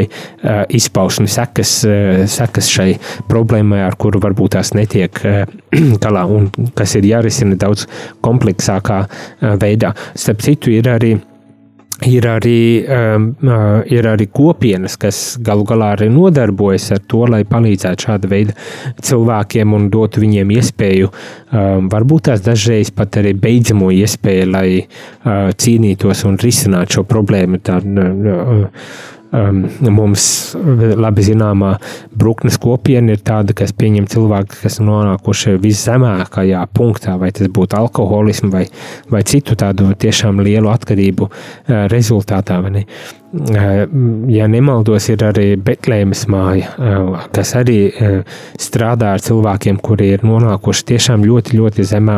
izpausme 0.74 1.28
sekas, 1.32 1.74
sekas 2.32 2.70
šai 2.72 2.90
problēmai, 3.30 3.82
ar 3.86 3.98
kuru 4.00 4.22
varbūt 4.24 4.56
tās 4.58 4.74
netiek 4.78 5.22
galā, 6.04 6.26
un 6.26 6.50
kas 6.78 6.98
ir 6.98 7.10
jārisina 7.10 7.58
daudz 7.60 7.88
kompleksākā 8.26 9.04
veidā. 9.62 9.94
Starp 10.18 10.46
citu, 10.46 10.74
ir 10.74 10.90
arī 10.92 11.16
Ir 12.06 12.28
arī, 12.30 12.86
um, 12.86 13.24
uh, 13.42 13.80
ir 13.90 14.06
arī 14.06 14.28
kopienas, 14.30 14.94
kas 15.02 15.22
galu 15.42 15.64
galā 15.66 15.96
arī 15.96 16.12
nodarbojas 16.14 16.92
ar 16.94 17.02
to, 17.10 17.24
lai 17.26 17.42
palīdzētu 17.50 18.06
šāda 18.06 18.30
veida 18.30 18.54
cilvēkiem 19.02 19.74
un 19.74 19.88
dotu 19.90 20.22
viņiem 20.22 20.54
iespēju, 20.60 21.10
um, 21.10 21.90
varbūt 21.90 22.28
tās 22.30 22.46
dažreiz 22.46 22.94
pat 22.94 23.18
arī 23.18 23.34
beidzamo 23.42 23.90
iespēju, 23.98 24.46
lai 24.54 24.68
uh, 24.78 25.50
cīnītos 25.58 26.22
un 26.30 26.38
risinātu 26.38 27.00
šo 27.00 27.08
problēmu. 27.10 27.64
Tā, 27.66 27.82
uh, 27.82 28.68
um, 29.32 29.64
mums 29.94 30.56
labi 30.98 31.26
zināmā 31.28 31.76
brūknes 32.18 32.60
kopiena 32.62 33.16
ir 33.16 33.24
tāda, 33.26 33.56
kas 33.58 33.74
pieņem 33.78 34.08
cilvēku, 34.12 34.60
kas 34.64 34.80
nonākuši 34.84 35.58
viszemākajā 35.64 36.64
punktā, 36.76 37.18
vai 37.22 37.32
tas 37.36 37.52
būtu 37.54 37.80
alkoholismu 37.80 38.52
vai, 38.54 38.66
vai 39.12 39.24
citu 39.28 39.58
tādu 39.60 39.92
tiešām 40.00 40.44
lielu 40.46 40.72
atkarību 40.74 41.30
uh, 41.30 41.86
rezultātā. 41.92 42.62
Ja 43.38 44.48
nemaldos, 44.50 45.08
ir 45.12 45.22
arī 45.28 45.52
Betlēmas 45.62 46.24
māja, 46.32 46.72
kas 47.36 47.54
arī 47.60 47.78
strādā 48.62 49.14
ar 49.16 49.22
cilvēkiem, 49.24 49.78
kuri 49.84 50.10
ir 50.16 50.24
nonākuši 50.26 50.86
tiešām 50.94 51.26
ļoti, 51.28 51.58
ļoti 51.60 51.86
zemā 51.88 52.18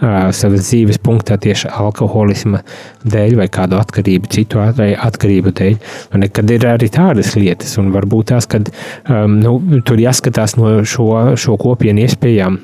savas 0.00 0.68
dzīves 0.68 1.00
punktā 1.04 1.36
tieši 1.42 1.68
alkoholisma 1.68 2.62
dēļ 3.04 3.36
vai 3.42 3.48
kādu 3.52 3.76
atkarību, 3.80 4.30
citu 4.32 4.62
atkarību 4.62 5.52
dēļ. 5.58 5.76
Un 6.16 6.28
kad 6.32 6.54
ir 6.54 6.66
arī 6.70 6.88
tādas 6.92 7.34
lietas, 7.36 7.76
un 7.82 7.90
varbūt 7.94 8.32
tās, 8.32 8.48
kad 8.50 8.70
nu, 9.10 9.56
tur 9.84 10.00
jāskatās 10.00 10.56
no 10.60 10.76
šo, 10.88 11.08
šo 11.40 11.58
kopienu 11.60 12.06
iespējām 12.06 12.60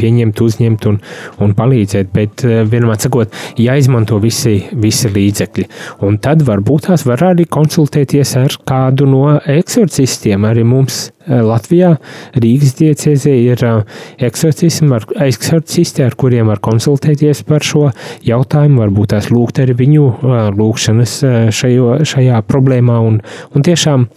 pieņemt, 0.00 0.44
uzņemt 0.46 0.88
un, 0.90 1.00
un 1.44 1.54
palīdzēt, 1.58 2.10
bet 2.16 2.44
vienmēr 2.44 2.98
sakot, 3.04 3.34
jāizmanto 3.60 4.18
visi, 4.22 4.56
visi 4.72 5.12
līdzekļi. 5.12 5.68
Un 6.06 6.18
tad 6.22 6.42
varbūt 6.46 6.79
tās 6.84 7.06
var 7.08 7.22
arī 7.30 7.46
konsultēties 7.50 8.36
ar 8.40 8.56
kādu 8.68 9.08
no 9.10 9.24
eksorcistiem. 9.38 10.46
Arī 10.48 10.64
mums 10.66 11.08
Latvijā, 11.30 11.94
Rīgas 12.34 12.74
diecēzē 12.80 13.32
ir 13.38 13.64
eh, 13.66 13.96
eksorcisti, 14.26 16.04
ar 16.04 16.16
kuriem 16.18 16.50
var 16.50 16.62
konsultēties 16.64 17.44
par 17.48 17.64
šo 17.66 17.86
jautājumu, 18.26 18.82
varbūt 18.82 19.14
tās 19.14 19.30
lūgt 19.32 19.62
arī 19.62 19.78
viņu 19.84 20.06
eh, 20.10 20.38
lūgšanas 20.58 21.16
šajo, 21.54 21.90
šajā 22.10 22.44
problēmā 22.50 23.00
un, 23.06 23.20
un 23.54 23.66
tiešām 23.66 24.08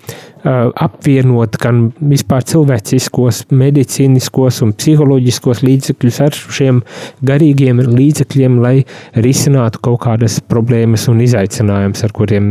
apvienot 0.43 1.55
gan 1.62 1.86
vispār 2.03 2.43
cilvēciskos, 2.48 3.46
medicīniskos 3.55 4.60
un 4.65 4.74
psiholoģiskos 4.75 5.62
līdzekļus 5.63 6.20
ar 6.25 6.36
šiem 6.36 6.82
garīgiem 7.24 7.79
līdzekļiem, 7.88 8.58
lai 8.63 8.74
risinātu 9.15 9.79
kaut 9.88 10.01
kādas 10.03 10.41
problēmas 10.43 11.08
un 11.12 11.22
izaicinājumus, 11.24 12.03
ar 12.03 12.15
kuriem 12.15 12.50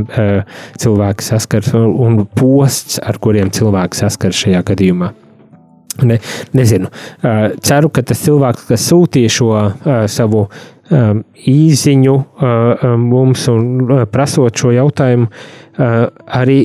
cilvēki 0.81 1.27
saskars, 1.27 1.73
un 1.77 2.23
posts, 2.39 2.97
ar 3.05 3.21
kuriem 3.23 3.53
cilvēki 3.53 4.01
saskars 4.01 4.41
šajā 4.47 4.52
gadījumā. 4.61 5.13
Ne, 6.03 6.19
nezinu. 6.53 6.89
Uh, 7.21 7.53
ceru, 7.61 7.91
ka 7.93 8.05
tas 8.07 8.23
cilvēks, 8.25 8.65
kas 8.71 8.85
sūtīja 8.89 9.33
šo 9.33 9.49
uh, 9.53 9.73
savu 10.09 10.47
um, 10.47 11.21
īziņu 11.49 12.15
mums 13.01 13.43
un 13.53 13.91
prasot 14.13 14.59
šo 14.61 14.73
jautājumu, 14.77 15.29
arī 16.39 16.57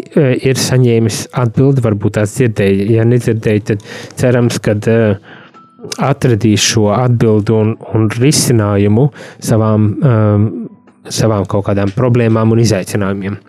ir 0.43 0.59
saņēmis 0.59 1.19
atbildi, 1.39 1.83
varbūt 1.85 2.17
tās 2.17 2.33
dzirdēja. 2.35 2.87
Ja 2.97 3.05
nedzirdēja, 3.07 3.63
tad 3.71 3.85
cerams, 4.19 4.59
ka 4.63 4.75
atradīs 6.03 6.65
šo 6.67 6.89
atbildi 6.91 7.55
un, 7.55 7.73
un 7.95 8.09
risinājumu 8.11 9.07
savām, 9.39 9.89
savām 11.07 11.47
kaut 11.47 11.69
kādām 11.69 11.93
problēmām 11.95 12.51
un 12.51 12.63
izaicinājumiem. 12.65 13.39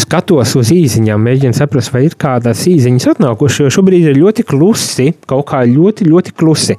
Skatos 0.00 0.54
uz 0.56 0.70
īsiņām, 0.72 1.20
mēģinu 1.26 1.56
saprast, 1.56 1.92
vai 1.92 2.06
ir 2.06 2.16
kādas 2.20 2.64
īsiņas 2.70 3.10
atnākušas, 3.12 3.66
jo 3.66 3.72
šobrīd 3.76 4.08
ir 4.08 4.20
ļoti 4.22 4.46
klusi, 4.48 5.10
kaut 5.28 5.44
kā 5.50 5.60
ļoti, 5.68 6.08
ļoti 6.08 6.32
klusi. 6.40 6.78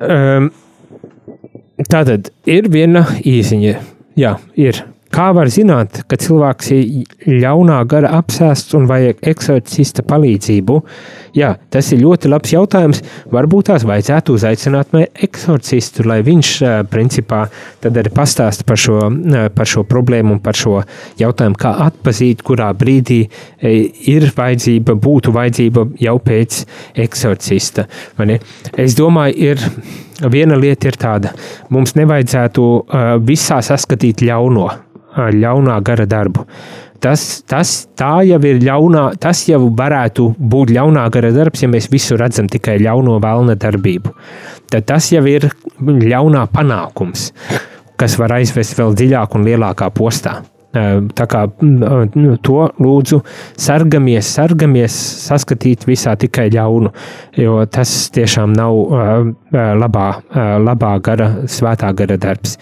Um, 0.00 0.48
tātad 1.84 2.32
ir 2.48 2.70
viena 2.72 3.04
īsiņa. 3.20 3.76
Jā, 4.20 4.38
ir. 4.56 4.80
Kā 5.10 5.32
var 5.34 5.48
zināt, 5.50 6.04
ka 6.06 6.14
cilvēks 6.22 6.68
ir 6.70 7.40
ļaunā 7.42 7.80
gara 7.90 8.12
apsēsts 8.20 8.76
un 8.78 8.84
vajag 8.86 9.18
eksorcista 9.26 10.04
palīdzību? 10.06 10.76
Jā, 11.34 11.48
tas 11.74 11.88
ir 11.90 12.04
ļoti 12.04 12.28
labs 12.30 12.52
jautājums. 12.54 13.00
Varbūt 13.34 13.72
tās 13.72 13.82
vajadzētu 13.88 14.36
uzaicināt 14.38 14.94
eksorcistu, 15.26 16.04
lai 16.06 16.20
viņš 16.26 16.50
principā 16.92 17.40
tad 17.82 17.98
arī 17.98 18.12
pastāsta 18.14 18.66
par 18.68 18.78
šo, 18.78 19.00
par 19.54 19.70
šo 19.70 19.82
problēmu 19.90 20.36
un 20.36 20.42
par 20.44 20.58
šo 20.58 20.76
jautājumu, 21.18 21.58
kā 21.58 21.72
atpazīt, 21.88 22.44
kurā 22.46 22.68
brīdī 22.78 23.24
ir 24.12 24.28
vajadzība, 24.36 24.94
būtu 24.94 25.34
vajadzība 25.34 25.88
jau 26.06 26.14
pēc 26.22 26.60
eksorcista. 27.02 27.88
Es 28.78 28.94
domāju, 28.98 29.50
ir 29.56 30.30
viena 30.30 30.54
lieta 30.54 30.86
ir 30.86 31.00
tāda, 31.02 31.34
mums 31.74 31.96
nevajadzētu 31.98 32.68
visā 33.26 33.58
saskatīt 33.66 34.22
ļauno 34.30 34.68
ļaunā 35.16 35.80
gara 35.86 36.06
darbu. 36.08 36.46
Tas, 37.00 37.40
tas, 37.48 37.88
jau 37.96 38.38
ir 38.44 38.58
ļaunā, 38.60 39.06
tas 39.20 39.46
jau 39.48 39.62
varētu 39.72 40.26
būt 40.36 40.74
ļaunā 40.76 41.06
gara 41.12 41.30
darbs, 41.32 41.62
ja 41.64 41.70
mēs 41.72 41.88
visu 41.92 42.18
redzam 42.20 42.48
tikai 42.52 42.76
ļauno 42.82 43.16
vēlna 43.24 43.56
darbību. 43.56 44.12
Tad 44.70 44.84
tas 44.90 45.08
jau 45.14 45.24
ir 45.24 45.48
ļaunā 45.80 46.44
panākums, 46.52 47.30
kas 47.96 48.18
var 48.20 48.36
aizvest 48.36 48.76
vēl 48.76 48.92
dziļāk 49.00 49.38
un 49.38 49.48
lielākā 49.48 49.88
postā. 49.96 50.42
Tā 50.70 51.26
kā 51.26 51.40
nu, 51.66 52.36
to 52.46 52.68
lūdzu, 52.78 53.18
sargamies, 53.58 54.28
sargamies, 54.36 54.94
saskatīt 55.24 55.82
visā 55.88 56.14
tikai 56.20 56.46
ļaunu, 56.54 56.92
jo 57.42 57.56
tas 57.66 57.94
tiešām 58.14 58.54
nav 58.54 58.78
labā, 59.82 60.06
labā 60.62 60.94
gara, 61.02 61.30
svētā 61.50 61.90
gara 61.98 62.20
darbs. 62.22 62.54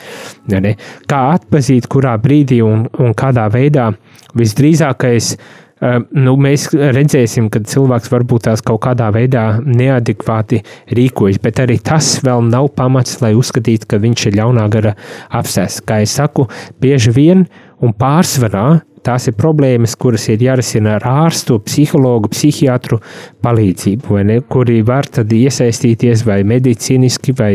Kā 0.49 1.23
atpazīt, 1.37 1.91
kurā 1.93 2.17
brīdī 2.23 2.63
un, 2.65 2.89
un 2.97 3.17
kādā 3.19 3.45
veidā 3.53 3.91
visdrīzākais 4.39 5.35
Uh, 5.79 6.01
nu, 6.11 6.33
mēs 6.43 6.65
redzēsim, 6.75 7.47
ka 7.55 7.61
cilvēks 7.63 8.11
varbūt 8.11 8.49
tās 8.49 8.65
kaut 8.67 8.81
kādā 8.83 9.13
veidā 9.15 9.61
neadekvāti 9.63 10.59
rīkojas, 10.91 11.39
bet 11.45 11.61
arī 11.63 11.77
tas 11.79 12.17
vēl 12.27 12.43
nav 12.49 12.73
pamats, 12.75 13.21
lai 13.23 13.31
uzskatītu, 13.39 13.87
ka 13.87 14.01
viņš 14.03 14.25
ir 14.27 14.41
ļaunā 14.41 14.65
gara 14.75 14.97
apsēsts. 15.39 15.85
Kā 15.87 16.01
jau 16.03 16.11
saku, 16.11 16.49
bieži 16.83 17.15
vien 17.15 17.47
un 17.85 17.95
pārsvarā 17.97 18.69
Tās 19.09 19.29
ir 19.31 19.37
problēmas, 19.39 19.95
kuras 19.97 20.27
ir 20.29 20.43
jārisina 20.43 20.97
ar 20.99 21.07
ārstu, 21.09 21.59
psihologu, 21.65 22.31
psihiatru 22.33 22.99
palīdzību, 23.45 24.19
ne, 24.29 24.39
kuri 24.53 24.83
var 24.87 25.09
tad 25.09 25.33
iesaistīties 25.33 26.25
vai 26.27 26.43
medicīniski, 26.49 27.35
vai, 27.39 27.53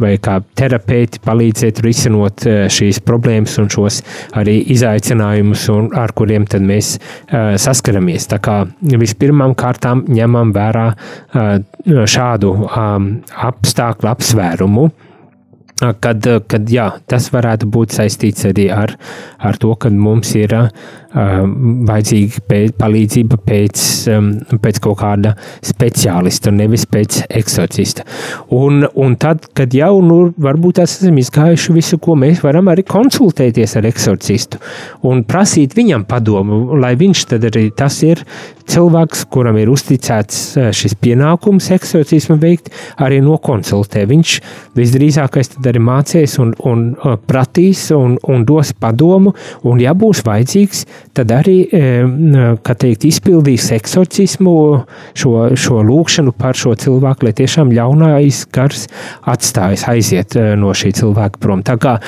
vai 0.00 0.14
kā 0.22 0.38
terapeiti 0.58 1.22
palīdzēt 1.24 1.82
risinot 1.84 2.46
eh, 2.48 2.60
šīs 2.72 3.02
problēmas 3.06 3.58
un 3.62 3.70
šos 3.72 4.00
arī 4.38 4.58
izaicinājumus, 4.74 5.68
un, 5.74 5.90
ar 5.98 6.14
kuriem 6.18 6.46
tad 6.48 6.64
mēs 6.66 6.96
uh, 6.98 7.54
saskaramies. 7.60 8.26
Tā 8.30 8.38
kā 8.42 8.60
vispirmām 8.80 9.54
kārtām 9.58 10.04
ņemam 10.10 10.50
vērā 10.56 10.86
uh, 10.90 11.50
šādu 12.08 12.54
um, 12.66 13.10
apstākļu 13.50 14.10
apsvērumu 14.10 14.88
kad, 15.78 16.26
kad 16.50 16.70
jā, 16.70 16.88
tas 17.10 17.28
varētu 17.34 17.68
būt 17.70 17.94
saistīts 17.94 18.46
arī 18.48 18.68
ar, 18.74 18.94
ar 19.38 19.58
to, 19.60 19.74
ka 19.78 19.90
mums 19.94 20.32
ir 20.38 20.54
uh, 20.56 20.70
vajadzīga 21.14 22.42
pēc, 22.50 22.74
palīdzība 22.80 23.38
pēc, 23.46 23.84
um, 24.12 24.30
pēc 24.62 24.80
kaut 24.84 24.98
kāda 25.02 25.34
speciālista, 25.64 26.52
nevis 26.54 26.86
pēc 26.90 27.22
eksorcista. 27.40 28.04
Un, 28.54 28.84
un 28.98 29.16
tad, 29.20 29.46
kad 29.56 29.74
jau 29.74 30.00
nu, 30.04 30.18
varbūt 30.36 30.82
esam 30.84 31.18
izgājuši 31.22 31.76
visu, 31.78 32.00
ko 32.02 32.18
mēs 32.18 32.42
varam 32.44 32.70
arī 32.72 32.84
konsultēties 32.88 33.78
ar 33.78 33.88
eksorcistu 33.88 34.60
un 35.08 35.24
prasīt 35.28 35.76
viņam 35.78 36.08
padomu, 36.08 36.78
lai 36.78 36.94
viņš 36.98 37.26
tad 37.32 37.46
arī 37.48 37.68
tas 37.76 38.02
ir 38.06 38.24
cilvēks, 38.68 39.24
kuram 39.32 39.56
ir 39.60 39.70
uzticēts 39.72 40.58
šis 40.76 40.96
pienākums 41.00 41.70
eksorcismu 41.72 42.36
veikt, 42.40 42.68
arī 43.00 43.22
nokonsultē. 43.24 44.04
Viņš 44.08 44.34
visdrīzākais 44.76 45.54
tad 45.54 45.67
arī 45.70 45.82
mācīs 45.84 46.38
un, 46.42 46.54
un 46.68 46.86
pratīs 47.28 47.88
un, 47.96 48.16
un 48.28 48.44
dos 48.48 48.72
padomu, 48.72 49.34
un 49.68 49.82
ja 49.82 49.94
būs 49.98 50.24
vajadzīgs, 50.26 50.84
tad 51.16 51.32
arī, 51.34 51.58
kā 52.64 52.76
teikt, 52.78 53.06
izpildīs 53.08 53.70
eksorcismu 53.76 54.56
šo, 55.18 55.34
šo 55.58 55.82
lūkšanu 55.86 56.34
par 56.38 56.58
šo 56.58 56.74
cilvēku, 56.78 57.28
lai 57.28 57.36
tiešām 57.38 57.72
ļaunais 57.76 58.44
gars 58.54 58.88
atstājas, 59.28 59.86
aiziet 59.90 60.38
no 60.58 60.74
šī 60.76 60.94
cilvēka 60.98 61.42
prom. 61.42 61.64
Tā 61.66 61.78
kā 61.80 61.98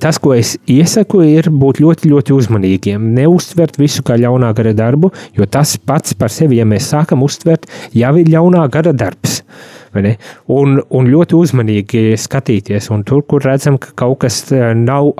tas, 0.00 0.18
ko 0.18 0.34
es 0.34 0.56
iesaku, 0.70 1.22
ir 1.26 1.50
būt 1.54 1.82
ļoti, 1.82 2.10
ļoti 2.12 2.34
uzmanīgiem. 2.34 3.10
Neuztvert 3.18 3.78
visu 3.80 4.04
kā 4.06 4.18
ļaunā 4.18 4.52
gara 4.56 4.74
darbu, 4.76 5.12
jo 5.36 5.46
tas 5.46 5.76
pats 5.78 6.16
par 6.18 6.32
sevi, 6.34 6.58
ja 6.58 6.66
mēs 6.68 6.90
sākam 6.92 7.22
uztvert, 7.26 7.68
jau 7.94 8.14
ir 8.18 8.30
ļaunā 8.34 8.66
gara 8.72 8.94
darbs. 8.96 9.42
Un, 9.94 10.78
un 10.94 11.08
ļoti 11.08 11.36
uzmanīgi 11.38 12.02
skatīties. 12.20 12.90
Un 12.94 13.04
tur, 13.08 13.22
kur 13.28 13.44
redzam, 13.44 13.78
ka 13.80 13.94
kaut 13.98 14.20
kas 14.24 14.40
nav 14.76 15.12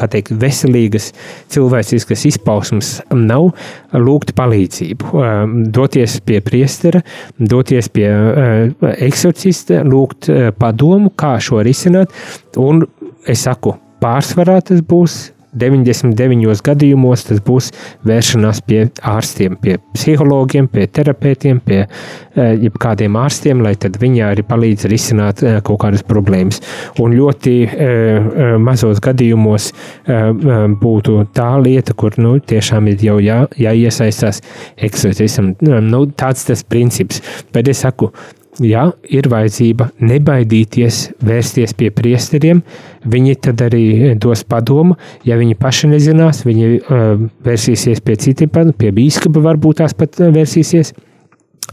teikt, 0.00 0.34
veselīgas 0.40 1.10
cilvēciskas 1.52 2.26
izpausmes, 2.30 2.94
nav 3.14 3.50
lūgt 3.92 4.34
palīdzību. 4.38 5.24
Doties 5.74 6.18
pie 6.24 6.40
priestera, 6.44 7.04
doties 7.38 7.90
pie 7.94 8.08
eksorcista, 9.04 9.82
lūgt 9.86 10.30
padomu, 10.60 11.12
kā 11.16 11.36
šo 11.42 11.62
risināt. 11.66 12.14
Un 12.60 12.84
es 13.28 13.44
saku, 13.46 13.76
pārsvarā 14.04 14.60
tas 14.64 14.82
būs 14.84 15.33
99 15.54 16.62
gadījumos 16.64 17.26
tas 17.28 17.40
būs 17.44 17.70
vēršanās 18.06 18.60
pie 18.66 18.80
ārstiem, 19.14 19.56
pie 19.60 19.76
psihologiem, 19.94 20.68
pie 20.70 20.86
terapeitiem, 20.90 21.60
pie 21.64 21.80
eh, 21.84 22.54
jebkādiem 22.66 23.16
ārstiem, 23.20 23.62
lai 23.64 23.74
viņi 23.78 24.24
arī 24.26 24.44
palīdz 24.48 24.88
risināt 24.90 25.42
eh, 25.44 25.60
kaut 25.64 25.82
kādas 25.84 26.04
problēmas. 26.06 26.60
Un 27.02 27.16
ļoti 27.16 27.56
eh, 27.64 28.30
mazos 28.60 29.02
gadījumos 29.04 29.70
būtu 30.80 31.16
tā 31.34 31.50
lieta, 31.62 31.94
kur 31.96 32.14
nu, 32.20 32.36
tiešām 32.38 32.88
ir 32.92 33.02
jau 33.04 33.18
jā, 33.22 33.40
jāiesaistās 33.60 34.40
eksorcismam. 34.76 35.54
Nu, 35.62 36.04
tāds 36.10 36.46
tas 36.48 36.64
princips. 36.66 37.22
Bet 37.54 37.68
es 37.70 37.82
saku, 37.84 38.10
ja 38.62 38.88
ir 39.10 39.28
vajadzība 39.30 39.88
nebaidīties 40.02 41.00
vērsties 41.24 41.74
pie 41.78 41.90
priesteriem, 41.94 42.62
viņi 43.10 43.38
tad 43.46 43.64
arī 43.66 44.14
dos 44.20 44.44
padomu. 44.46 44.98
Ja 45.26 45.38
viņi 45.40 45.56
paši 45.58 45.90
nezinās, 45.94 46.44
viņi 46.46 46.70
uh, 46.76 47.26
vērsīsies 47.46 48.04
pie 48.04 48.18
citiem, 48.20 48.52
pie 48.78 48.92
bīskapa 48.94 49.42
varbūt 49.44 49.82
tās 49.82 49.96
pat 49.98 50.20
vērsīsies. 50.20 50.94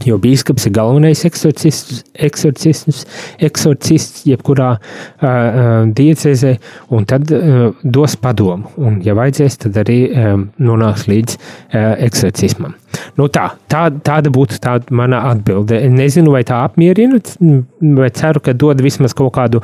Jo 0.02 0.16
biskups 0.18 0.64
ir 0.66 0.72
galvenais 0.74 1.20
eksorcists, 1.28 2.00
eksorcists, 2.26 3.04
eksorcists 3.44 4.24
jebkurā 4.26 4.70
uh, 4.74 5.30
diecezē, 5.94 6.56
un 6.96 7.06
tad 7.06 7.30
uh, 7.36 7.68
dos 7.84 8.16
padomu. 8.18 8.72
Un, 8.82 8.98
ja 9.04 9.14
vajadzēs, 9.18 9.60
tad 9.62 9.78
arī 9.84 10.00
um, 10.10 10.48
nonāks 10.58 11.06
līdz 11.12 11.36
uh, 11.38 11.92
eksorcismam. 12.08 12.74
Nu 13.18 13.28
tā, 13.32 13.48
tā, 13.70 13.86
tāda 14.04 14.32
būtu 14.32 14.58
tā 14.62 14.78
mana 14.94 15.22
atbilde. 15.30 15.78
Nezinu, 15.92 16.32
vai 16.34 16.42
tā 16.48 16.62
apmierina, 16.66 17.20
bet 17.80 18.18
ceru, 18.20 18.42
ka 18.44 18.54
dod 18.56 18.80
vismaz 18.84 19.14
kaut 19.16 19.34
kādu 19.36 19.62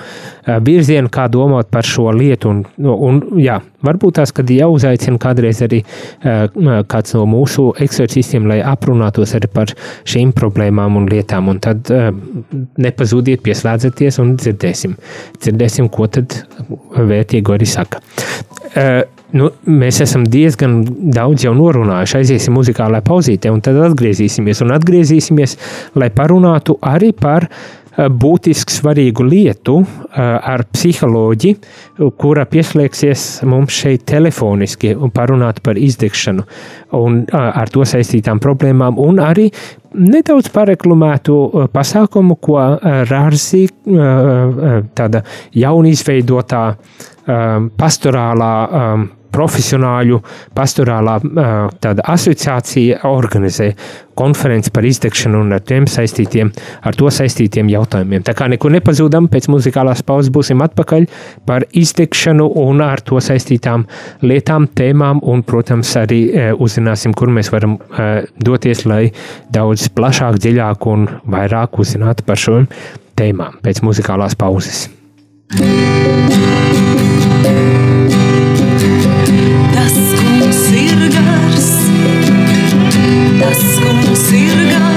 virzienu, 0.64 1.10
kā 1.12 1.28
domāt 1.32 1.70
par 1.72 1.86
šo 1.86 2.10
lietu. 2.14 2.52
Un, 2.52 2.62
un, 2.92 3.20
jā, 3.40 3.58
varbūt 3.84 4.18
tās, 4.20 4.32
kad 4.36 4.50
jāuzaicina 4.52 5.20
kādreiz 5.22 5.62
arī 5.64 5.82
kāds 6.22 7.16
no 7.16 7.24
mūsu 7.30 7.70
eksorcistiem, 7.84 8.48
lai 8.50 8.60
aprunātos 8.64 9.34
arī 9.38 9.50
par 9.52 9.72
šīm 10.08 10.34
problēmām 10.36 11.00
un 11.00 11.08
lietām. 11.10 11.50
Un 11.52 11.62
tad 11.64 11.88
nepazudiet, 12.80 13.42
pieslēdzieties 13.46 14.20
un 14.22 14.36
dzirdēsim, 14.40 14.96
dzirdēsim 15.40 15.88
ko 15.92 16.10
tad 16.12 16.40
vērtīgo 16.96 17.56
arī 17.56 17.68
saka. 17.68 18.02
Nu, 19.28 19.50
mēs 19.68 19.98
esam 20.00 20.22
diezgan 20.24 20.78
daudz 21.12 21.44
jau 21.44 21.52
norunājuši. 21.56 22.14
Aiziesim 22.22 22.54
muzikālā 22.56 23.02
pauzītē, 23.04 23.50
un 23.52 23.60
tad 23.64 23.76
atgriezīsimies. 23.90 24.62
Un 24.64 24.72
atgriezīsimies, 24.72 25.58
lai 26.00 26.08
parunātu 26.14 26.78
arī 26.80 27.12
par 27.12 27.50
būtiski 27.98 28.74
svarīgu 28.78 29.26
lietu 29.26 29.80
eh, 29.82 30.20
ar 30.22 30.64
psiholoģi, 30.72 31.54
kura 32.20 32.44
pieslēgsies 32.46 33.24
mums 33.48 33.74
šeit 33.74 34.04
telefoniski 34.08 34.94
un 34.94 35.10
parunāt 35.14 35.60
par 35.64 35.80
izdegšanu 35.80 36.46
un 36.98 37.20
eh, 37.24 37.34
ar 37.34 37.72
to 37.74 37.86
saistītām 37.88 38.42
problēmām, 38.44 39.00
un 39.02 39.18
arī 39.24 39.48
nedaudz 39.98 40.50
pareklamētu 40.54 41.34
pasākumu, 41.72 42.36
ko 42.44 42.58
Rārzi, 43.08 43.62
tāda 44.94 45.22
jaunizveidotā 45.56 46.64
pastorālā 47.80 48.52
profesionāļu 49.34 50.20
pastorālā 50.56 51.18
tāda 51.82 52.04
asociācija 52.14 53.02
organizē 53.08 53.72
konferenci 54.18 54.72
par 54.74 54.86
izdegšanu 54.88 55.44
un 55.44 55.54
ar 55.54 55.62
tiem 55.62 55.86
saistītiem, 55.86 56.50
ar 56.82 56.96
to 56.98 57.10
saistītiem 57.14 57.68
jautājumiem. 57.70 58.24
Tā 58.26 58.34
kā 58.34 58.48
nekur 58.50 58.72
nepazūdam, 58.74 59.28
pēc 59.30 59.46
muzikālās 59.52 60.02
pauzes 60.06 60.32
būsim 60.34 60.64
atpakaļ 60.64 61.06
par 61.46 61.68
izdegšanu 61.70 62.48
un 62.64 62.82
ar 62.82 63.02
to 63.06 63.20
saistītām 63.22 63.86
lietām, 64.26 64.66
tēmām 64.74 65.22
un, 65.22 65.44
protams, 65.46 65.94
arī 66.00 66.22
uzzināsim, 66.58 67.14
kur 67.14 67.30
mēs 67.30 67.52
varam 67.54 67.78
doties, 68.42 68.84
lai 68.90 69.04
daudz 69.54 69.86
plašāk, 69.94 70.40
dziļāk 70.42 70.90
un 70.90 71.06
vairāk 71.30 71.78
uzzinātu 71.78 72.26
par 72.26 72.42
šo 72.42 72.64
tēmām 73.18 73.62
pēc 73.62 73.84
muzikālās 73.86 74.34
pauzes. 74.38 74.88
Paša 83.40 83.92
līdzībā. 84.02 84.87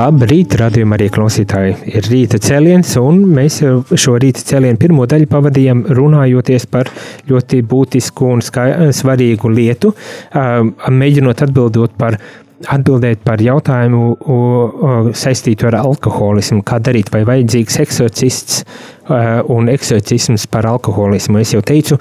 Labrīt, 0.00 0.54
radījumā 0.56 0.96
arī 0.96 1.08
klausītāji. 1.12 1.72
Ir 1.90 2.06
rīta 2.08 2.38
cēliens, 2.40 2.94
un 3.00 3.18
mēs 3.36 3.58
šo 4.00 4.14
rīta 4.22 4.40
cēlienu 4.46 4.80
pirmo 4.80 5.04
daļu 5.10 5.28
pavadījām 5.28 5.82
runājoties 5.98 6.64
par 6.72 6.88
ļoti 7.28 7.60
būtisku 7.68 8.30
un 8.30 8.40
svarīgu 8.40 9.50
lietu, 9.52 9.92
mēģinot 11.02 11.44
atbildot 11.44 11.98
par, 12.00 12.16
atbildēt 12.72 13.26
par 13.26 13.44
jautājumu 13.44 15.12
saistītu 15.20 15.68
ar 15.68 15.80
alkoholismu, 15.82 16.62
kā 16.64 16.80
darīt, 16.80 17.12
vai 17.12 17.26
vajadzīgs 17.28 17.80
eksorcists 17.84 18.62
un 19.52 19.68
eksorcisms 19.74 20.48
par 20.48 20.70
alkoholismu. 20.70 21.42
Es 21.44 21.52
jau 21.56 21.60
teicu, 21.66 22.00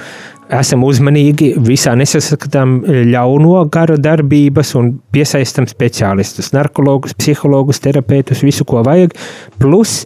esam 0.49 0.83
uzmanīgi, 0.87 1.53
visā 1.61 1.93
nesaskatām 1.99 2.79
ļauno 3.11 3.61
gara 3.71 3.97
darbības 4.01 4.73
un 4.79 4.95
piesaistam 5.13 5.67
speciālistus, 5.69 6.51
narkologus, 6.55 7.15
psihologus, 7.17 7.81
terapeitus, 7.83 8.43
visu, 8.45 8.65
ko 8.67 8.83
vajag, 8.85 9.13
plus 9.61 10.03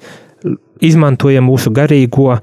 izmantojam 0.84 1.48
mūsu 1.48 1.72
garīgo 1.76 2.36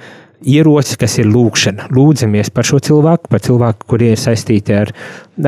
ieroci, 0.47 0.97
kas 1.01 1.19
ir 1.21 1.29
lūkšana. 1.31 1.91
Lūdzamies 1.95 2.51
par 2.55 2.67
šo 2.69 2.81
cilvēku, 2.85 3.31
par 3.33 3.43
cilvēku, 3.45 3.87
kuri 3.91 4.13
ir 4.15 4.21
saistīti 4.21 4.75
ar, 4.77 4.93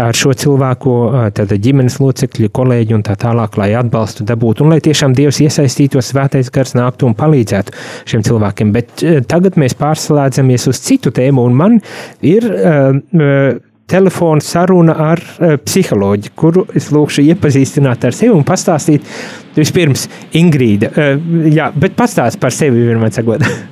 ar 0.02 0.16
šo 0.16 0.34
cilvēku, 0.38 0.94
tad 1.36 1.54
ģimenes 1.64 1.98
locekļi, 2.02 2.50
kolēģi 2.54 2.96
un 2.96 3.04
tā 3.06 3.16
tālāk, 3.20 3.56
lai 3.60 3.72
atbalstu 3.78 4.26
dabūtu 4.28 4.66
un 4.66 4.74
lai 4.74 4.80
tiešām 4.84 5.16
Dievs 5.16 5.40
iesaistītos, 5.44 6.12
svētais 6.12 6.52
gars 6.52 6.76
nāktu 6.78 7.08
un 7.08 7.16
palīdzētu 7.18 7.76
šiem 8.12 8.24
cilvēkiem. 8.28 8.72
Bet 8.76 9.04
tagad 9.30 9.58
mēs 9.60 9.76
pārslēdzamies 9.80 10.68
uz 10.72 10.80
citu 10.84 11.12
tēmu 11.14 11.46
un 11.48 11.58
man 11.58 11.78
ir 12.20 12.48
uh, 12.48 13.58
telefona 13.92 14.44
saruna 14.44 14.96
ar 15.10 15.20
uh, 15.20 15.56
psiholoģi, 15.60 16.32
kuru 16.38 16.66
es 16.76 16.90
lūkšu 16.94 17.24
iepazīstināt 17.32 18.08
ar 18.08 18.16
sevi 18.16 18.32
un 18.36 18.46
pastāstīt 18.48 19.08
vispirms 19.56 20.08
Ingrīda. 20.38 20.92
Uh, 20.92 21.28
jā, 21.52 21.72
bet 21.76 21.96
pastāst 21.98 22.40
par 22.42 22.54
sevi 22.54 22.88
vienmēr 22.88 23.14
sagot. 23.16 23.46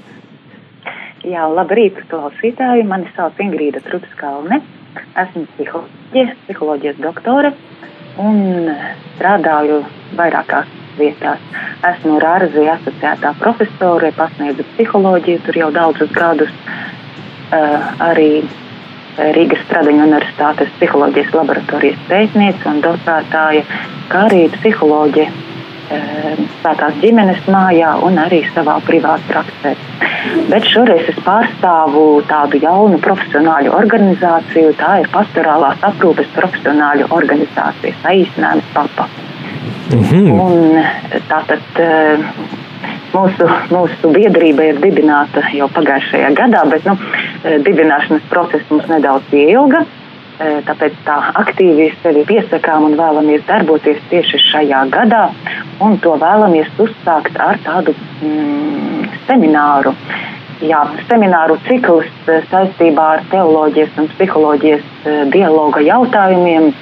Jā, 1.21 1.45
labrīt, 1.53 1.99
klausītāji. 2.09 2.87
Mani 2.89 3.11
sauc 3.13 3.37
Ingrīda 3.45 3.83
Trutskaune. 3.85 4.63
Esmu 5.21 5.43
psiholoģija, 5.53 6.37
psiholoģijas 6.47 7.03
doktore 7.05 7.51
un 8.21 8.71
strādāju 9.19 9.83
vairākās 10.17 10.71
vietās. 10.97 11.43
Esmu 11.91 12.17
Rāzija 12.25 12.79
asociētā 12.79 13.35
profesore, 13.39 14.15
pasniedzu 14.17 14.65
psiholoģiju 14.73 15.45
tur 15.45 15.61
jau 15.61 15.69
daudzus 15.77 16.11
gadus. 16.17 16.57
Uh, 17.51 17.85
arī 18.07 18.31
Rīgas 19.21 19.61
Stradiņu 19.67 20.07
universitātes 20.07 20.73
psiholoģijas 20.79 21.33
laboratorijas 21.37 22.03
pētniece 22.09 22.69
un 22.71 22.81
docētāja, 22.85 23.65
kā 24.09 24.27
arī 24.31 24.45
psiholoģija 24.57 25.50
svētās 25.91 26.99
ģimenes 27.03 27.47
mājā 27.51 27.95
un 28.07 28.19
arī 28.23 28.43
savā 28.55 28.77
privātā 28.87 29.27
praksē. 29.31 29.75
Bet 30.51 30.67
šoreiz 30.69 31.09
es 31.11 31.19
pārstāvu 31.25 32.05
tādu 32.29 32.61
jaunu 32.63 33.01
profesionāļu 33.03 33.73
organizāciju. 33.75 34.75
Tā 34.79 35.01
ir 35.03 35.11
pastorālās 35.15 35.83
aprūpes 35.91 36.31
profesionāļu 36.37 37.09
organizācija, 37.17 37.97
saīsinājums 38.05 38.73
PAPA. 38.75 39.09
Mm 39.91 40.03
-hmm. 40.03 40.41
Un 40.41 40.85
tātad 41.29 41.81
mūsu, 43.15 43.49
mūsu 43.71 44.13
biedrība 44.15 44.69
ir 44.71 44.83
dibināta 44.83 45.43
jau 45.55 45.69
pagājušajā 45.69 46.35
gadā, 46.35 46.65
bet 46.71 46.85
nu, 46.85 46.97
dibināšanas 47.67 48.29
process 48.31 48.71
mums 48.71 48.87
nedaudz 48.87 49.33
ilga. 49.33 49.85
Tāpēc 50.41 50.95
tā 51.05 51.17
aktīvi 51.37 51.91
sevi 52.01 52.23
piesakām 52.25 52.87
un 52.87 52.95
vēlamies 52.97 53.43
darboties 53.49 53.99
tieši 54.09 54.41
šajā 54.47 54.87
gadā. 54.95 55.27
To 56.05 56.15
vēlamies 56.23 56.71
uzsākt 56.81 57.37
ar 57.41 57.61
tādu 57.65 57.93
mm, 58.25 59.11
semināru. 59.29 59.93
Jā, 60.65 60.81
semināru 61.09 61.59
cikls 61.67 62.09
saistībā 62.51 63.05
ar 63.17 63.25
teoloģijas 63.33 64.01
un 64.01 64.09
psiholoģijas 64.15 65.05
dialoga 65.33 65.85
jautājumiem. 65.85 66.73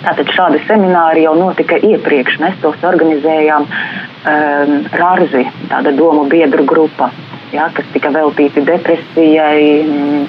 Tātad 0.00 0.30
šādi 0.34 0.62
semināri 0.66 1.26
jau 1.26 1.34
notika 1.38 1.78
iepriekš. 1.78 2.38
Mēs 2.42 2.58
tos 2.62 2.86
organizējām 2.90 3.66
um, 3.66 4.76
Rārzi, 4.96 5.44
tāda 5.70 5.92
domu 5.94 6.24
biedru 6.30 6.64
grupa, 6.66 7.10
jā, 7.52 7.66
kas 7.76 7.90
tika 7.92 8.12
veltīti 8.14 8.64
depresijai, 8.64 9.60
um, 9.84 10.24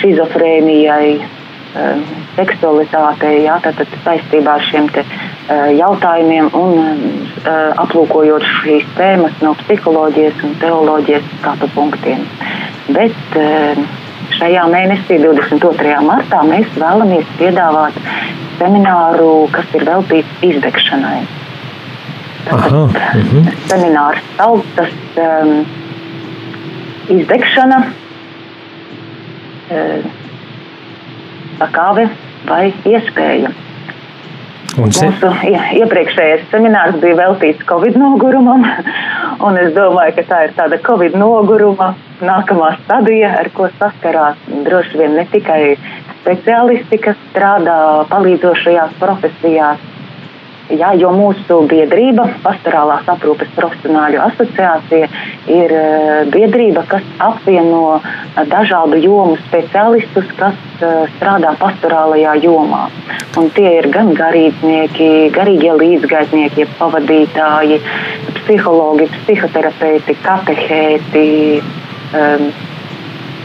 šizofrēnijai, 0.00 1.10
um, 1.20 2.02
seksualitātei, 2.36 3.44
jā, 3.44 3.58
tātad 3.62 3.92
saistībā 4.04 4.56
ar 4.58 4.66
šiem 4.66 4.88
te, 4.94 5.04
uh, 5.04 5.68
jautājumiem 5.76 6.50
un 6.58 6.78
uh, 6.80 7.70
aplūkojot 7.84 8.46
šīs 8.60 8.88
tēmas 8.98 9.36
no 9.44 9.54
psiholoģijas 9.62 10.44
un 10.46 10.54
teoloģijas 10.62 11.32
skatu 11.38 11.70
punktiem. 11.76 12.26
Bet 12.90 13.38
uh, 13.38 13.84
šajā 14.38 14.66
mēnesī, 14.72 15.20
22. 15.22 15.96
martā, 16.06 16.42
mēs 16.46 16.70
vēlamies 16.78 17.28
piedāvāt 17.38 17.98
semināru, 18.60 19.48
kas 19.54 19.76
ir 19.76 19.86
veltīts 19.88 20.44
izdegšanai. 20.50 21.20
Aha, 22.50 22.68
mhm. 22.88 23.48
Seminārs 23.68 24.24
saucas 24.38 24.94
um, 25.20 25.50
izdegšana, 27.12 27.80
um, 27.84 27.99
sakāve 31.60 32.08
vai 32.48 32.70
iespēja. 32.88 33.52
Un 34.80 34.92
se, 34.94 35.08
Mūsu 35.10 35.30
ie- 35.50 35.80
iepriekšējais 35.82 36.44
seminārs 36.52 37.00
bija 37.02 37.16
veltīts 37.18 37.66
Covid 37.68 37.96
nogurumam, 37.98 38.62
un 39.46 39.58
es 39.58 39.72
domāju, 39.74 40.14
ka 40.20 40.26
tā 40.30 40.38
ir 40.46 40.54
tāda 40.58 40.78
Covid 40.86 41.16
noguruma 41.18 41.92
nākamā 42.22 42.76
stadija, 42.84 43.32
ar 43.40 43.50
ko 43.56 43.66
saskarās 43.80 44.38
droši 44.66 45.00
vien 45.00 45.16
ne 45.18 45.26
tikai 45.32 45.74
speciālisti, 46.20 47.00
kas 47.02 47.18
strādā 47.30 47.76
palīdzošajās 48.12 48.94
profesijās, 49.00 49.82
Jā, 50.70 50.92
jo 50.94 51.10
mūsu 51.10 51.64
biedrība, 51.66 52.28
Pastorālās 52.44 53.08
aprūpes 53.10 53.48
profesionāļu 53.56 54.20
asociācija, 54.22 55.08
ir 55.50 55.74
eh, 55.74 56.20
biedrība, 56.30 56.84
kas 56.90 57.06
apvieno 57.26 57.96
eh, 57.98 58.38
dažādu 58.52 59.00
jomu 59.02 59.34
speciālistus, 59.48 60.30
kas 60.38 60.54
eh, 60.78 61.10
strādā 61.16 61.56
pastorālajā 61.58 62.36
jomā. 62.44 62.84
Un 63.40 63.50
tie 63.56 63.74
ir 63.80 63.90
gan 63.90 64.14
garīdznieki, 64.14 65.10
garīgie 65.34 65.74
līdzgaitnieki, 65.82 66.68
pavadītāji, 66.78 67.82
psihologi, 68.38 69.10
psihoterapeiti, 69.18 70.18
katehēti. 70.22 71.28
Um, 72.10 72.50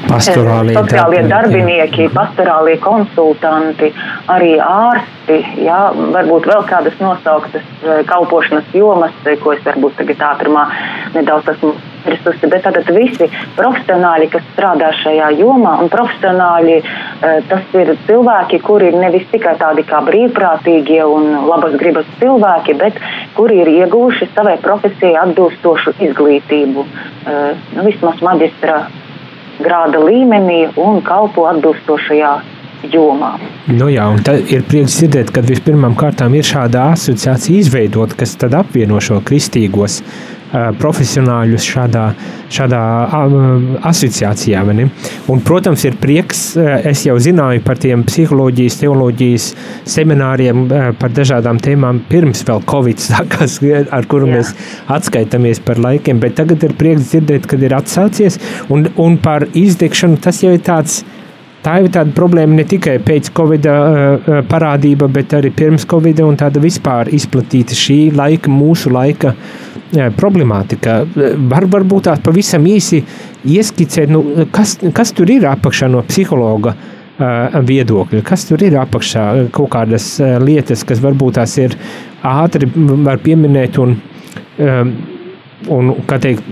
pastorālie 0.10 0.76
sociālie 0.76 1.24
darbinieki, 1.30 2.10
pastorālie 2.14 2.78
konsultanti, 2.84 3.92
arī 4.32 4.56
ārsti, 4.62 5.40
jā, 5.66 5.80
varbūt 6.16 6.48
vēl 6.52 6.64
kādas 6.70 6.96
nosauktas 7.02 7.66
eh, 7.66 8.04
kalpošanas 8.10 8.72
jomas, 8.76 9.16
eh, 9.26 9.38
ko 9.42 9.56
es 9.56 9.66
varbūt 9.66 9.98
tagad 10.00 10.24
ātrumā 10.32 10.68
nedaudz 11.16 11.54
esmu 11.56 11.74
aizmirsusi, 12.06 12.50
bet 12.52 12.62
tātad 12.68 12.90
visi 12.94 13.28
profesionāļi, 13.58 14.28
kas 14.34 14.44
strādā 14.52 14.92
šajā 15.02 15.32
jomā, 15.40 15.78
un 15.82 15.90
profesionāļi 15.94 16.76
eh, 16.78 17.40
tas 17.50 17.78
ir 17.80 17.96
cilvēki, 18.06 18.62
kuri 18.66 18.92
ir 18.92 19.00
nevis 19.02 19.26
tikai 19.32 19.56
tādi 19.62 19.86
kā 19.90 20.04
brīvprātīgie 20.06 21.02
un 21.10 21.48
labas 21.50 21.78
gribas 21.82 22.10
cilvēki, 22.22 22.78
bet 22.82 23.02
kuri 23.38 23.64
ir 23.64 23.74
ieguvuši 23.80 24.30
savai 24.36 24.60
profesijai 24.62 25.18
atbilstošu 25.24 25.98
izglītību, 26.06 26.86
nu, 27.26 27.84
vismaz 27.84 28.22
maģistra 28.24 28.84
grāda 29.60 30.02
līmenī 30.04 30.66
un 30.82 31.02
kalpo 31.06 31.48
atbilstošajā 31.52 32.34
jomā. 32.94 33.34
Nu 33.72 33.90
jā, 33.90 34.06
un 34.12 34.22
tad 34.26 34.52
ir 34.54 34.66
prieks 34.70 35.00
dzirdēt, 35.00 35.32
ka 35.34 35.42
vispirmām 35.46 35.96
kārtām 35.98 36.36
ir 36.38 36.46
šāda 36.46 36.92
asociācija 36.94 37.64
izveidota, 37.64 38.18
kas 38.20 38.36
tad 38.42 38.54
apvieno 38.58 39.00
šo 39.02 39.22
kristīgos 39.26 40.02
uh, 40.02 40.35
profesionāļus 40.80 41.66
šādā, 41.68 42.06
šādā 42.54 42.82
uh, 43.06 43.66
asociācijā. 43.90 44.62
Un, 45.32 45.42
protams, 45.46 45.86
ir 45.88 45.98
prieks, 46.02 46.44
uh, 46.60 46.78
es 46.88 47.06
jau 47.08 47.18
zināju 47.22 47.64
par 47.66 47.80
tiem 47.82 48.06
psiholoģijas, 48.08 48.80
teoloģijas 48.84 49.50
semināriem 49.96 50.66
uh, 50.66 50.88
par 51.00 51.14
dažādām 51.16 51.60
tēmām 51.64 52.04
pirms 52.10 52.46
vēl 52.48 52.64
Covid 52.70 53.04
sākās, 53.04 53.60
ar 53.98 54.10
kuru 54.12 54.30
Jā. 54.30 54.38
mēs 54.38 54.54
atskaitamies 54.98 55.62
par 55.66 55.82
laikiem, 55.84 56.22
bet 56.24 56.38
tagad 56.40 56.64
ir 56.68 56.78
prieks 56.80 57.12
dzirdēt, 57.12 57.50
kad 57.52 57.64
ir 57.66 57.76
atsācies, 57.78 58.40
un, 58.70 58.90
un 59.02 59.20
par 59.22 59.48
izdegšanu 59.54 60.22
tas 60.24 60.44
jau 60.44 60.54
ir 60.56 60.64
tāds, 60.66 61.04
Tā 61.66 61.80
ir 61.82 61.90
tāda 61.90 62.14
problēma 62.14 62.60
ne 62.60 62.64
tikai 62.70 63.00
pēc 63.02 63.32
Covid 63.34 63.66
uh, 63.72 64.42
parādība, 64.50 65.08
bet 65.10 65.34
arī 65.34 65.50
pirms 65.56 65.88
Covid 65.90 66.22
un 66.22 66.38
tāda 66.38 66.62
vispār 66.62 67.10
izplatīta 67.18 67.74
šī 67.78 68.00
laika, 68.14 68.52
mūsu 68.54 68.92
laika 68.94 69.32
uh, 69.34 70.12
problemātika. 70.18 71.00
Var, 71.16 71.66
varbūt 71.74 72.06
tās 72.10 72.22
pavisam 72.26 72.68
īsi 72.70 73.02
ieskicēt, 73.50 74.14
nu, 74.14 74.22
kas, 74.54 74.78
kas 74.94 75.14
tur 75.18 75.32
ir 75.34 75.48
apakšā 75.50 75.90
no 75.92 76.04
psihologa 76.06 76.76
viedokļa, 77.16 78.20
kas 78.28 78.44
tur 78.50 78.60
ir 78.68 78.74
apakšā 78.76 79.26
kaut 79.56 79.70
kādas 79.72 80.18
lietas, 80.44 80.82
kas 80.84 81.00
varbūt 81.00 81.38
tās 81.38 81.54
ir 81.64 81.78
ātri 82.28 82.68
var 82.76 83.22
pieminēt 83.24 83.80
un, 83.80 83.96
un 85.72 85.94
kā 86.10 86.20
teikt, 86.20 86.44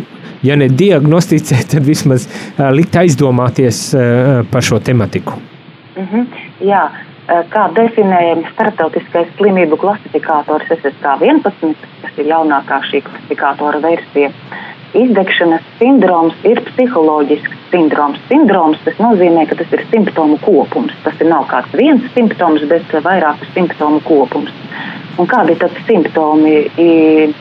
ja 0.43 0.55
ne 0.59 0.67
diagnosticēt, 0.67 1.69
tad 1.75 1.87
vismaz 1.87 2.27
likt 2.75 2.95
aizdomāties 2.95 3.95
par 4.51 4.61
šo 4.61 4.79
tematiku. 4.79 5.39
Mm 5.95 6.07
-hmm. 6.11 6.25
Jā, 6.61 6.89
kā 7.27 7.67
definējam 7.75 8.43
starptautiskais 8.53 9.27
slimību 9.37 9.77
klasifikators 9.77 10.67
SSK11, 10.69 11.75
kas 12.01 12.17
ir 12.17 12.25
jaunākā 12.25 12.81
šī 12.89 13.01
klasifikātora 13.01 13.81
versija. 13.81 14.31
Izdegšanas 14.93 15.61
sindroms 15.79 16.33
ir 16.45 16.61
psiholoģisks 16.61 17.63
sindroms. 17.71 18.19
Sindroms 18.29 18.81
tas 18.85 18.99
nozīmē, 19.01 19.47
ka 19.49 19.55
tas 19.55 19.71
ir 19.73 19.81
simptomu 19.89 20.37
kopums. 20.43 20.93
Tas 21.03 21.17
ir 21.21 21.31
nav 21.31 21.47
kāds 21.49 21.73
viens 21.73 22.03
simptoms, 22.13 22.61
bet 22.69 22.93
vairāku 23.07 23.47
simptomu 23.55 24.01
kopums. 24.05 24.51
Un 25.17 25.27
kādi 25.27 25.57
tad 25.57 25.71
simptomi 25.87 26.69
i- 26.77 27.33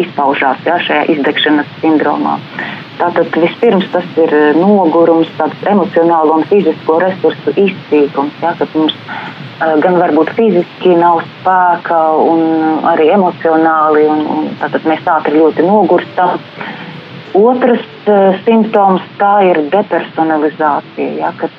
izpaužās 0.00 0.64
jā, 0.66 0.80
šajā 0.88 1.06
izdegšanas 1.16 1.78
sindromā? 1.82 2.38
Tātad 2.96 3.34
vispirms 3.36 3.84
tas 3.92 4.06
ir 4.16 4.32
eh, 4.32 4.56
nogurums, 4.56 5.28
tāds 5.36 5.66
emocionālo 5.68 6.38
un 6.38 6.46
fizisko 6.48 6.96
resursu 7.02 7.52
izsīkums. 7.60 8.38
Jā, 8.40 8.54
kad 8.56 8.72
mums 8.78 8.94
eh, 8.96 9.74
gan 9.84 9.98
varbūt 10.00 10.32
fiziski 10.38 10.94
nav 10.96 11.20
spēka, 11.26 12.00
un 12.24 12.86
arī 12.88 13.10
emocionāli, 13.12 14.06
un, 14.08 14.24
un 14.36 14.48
tātad 14.62 14.88
mēs 14.88 15.04
ātri 15.12 15.36
ļoti 15.42 15.66
nogurstam. 15.68 16.38
Otrs 17.36 17.82
uh, 18.08 18.38
simptoms 18.46 19.02
tā 19.20 19.32
ir 19.44 19.58
depersonalizācija. 19.68 21.08
Ja, 21.18 21.34
kad, 21.36 21.52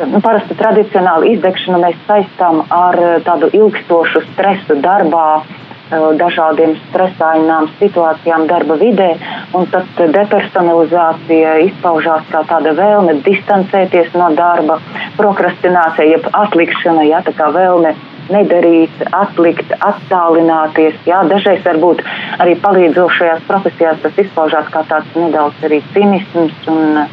nu, 0.00 0.20
parasti 0.24 0.56
tradicionāli 0.56 1.34
izdegšanu 1.34 1.82
mēs 1.82 1.98
saistām 2.06 2.62
ar 2.72 2.96
tādu 3.26 3.50
ilgstošu 3.52 4.22
stresu 4.30 4.78
darbā, 4.80 5.42
dažādiem 5.90 6.76
stresainām 6.88 7.68
situācijām 7.80 8.46
darba 8.48 8.78
vidē, 8.80 9.10
un 9.54 9.68
tad 9.72 9.86
uh, 9.98 10.08
depersonalizācija 10.14 11.58
izpaužās 11.68 12.24
kā 12.32 12.44
tāda 12.48 12.72
vēlme 12.78 13.20
distancēties 13.26 14.14
no 14.14 14.30
darba, 14.34 14.80
prokrastinācija, 15.18 16.08
jeb 16.16 16.28
atlikšana, 16.32 17.04
ja, 17.10 17.22
tā 17.26 17.36
kā 17.36 17.50
vēlme 17.54 17.94
nedarīt, 18.32 19.04
atlikt, 19.12 19.72
attālināties. 19.84 20.96
Jā, 21.08 21.20
dažreiz 21.28 21.60
varbūt 21.66 22.02
arī 22.40 22.56
palīdzošajās 22.62 23.44
profesijās 23.48 24.00
tas 24.02 24.20
izpaužās 24.24 24.70
kā 24.72 24.84
tāds 24.88 25.18
nedaudz 25.18 25.68
arī 25.68 25.82
cinisms 25.92 26.68
un, 26.72 27.04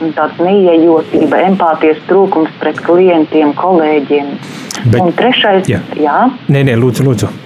un 0.00 0.16
tāds 0.16 0.40
neiejotība, 0.40 1.44
empātijas 1.50 2.00
trūkums 2.08 2.52
pret 2.60 2.80
klientiem, 2.84 3.54
kolēģiem. 3.60 4.36
Bet- 4.84 5.00
un 5.00 5.12
trešais, 5.16 5.68
jā. 5.68 5.80
jā, 6.00 6.20
Nē, 6.48 6.64
nē, 6.64 6.78
lūdzu, 6.80 7.08
lūdzu. 7.08 7.43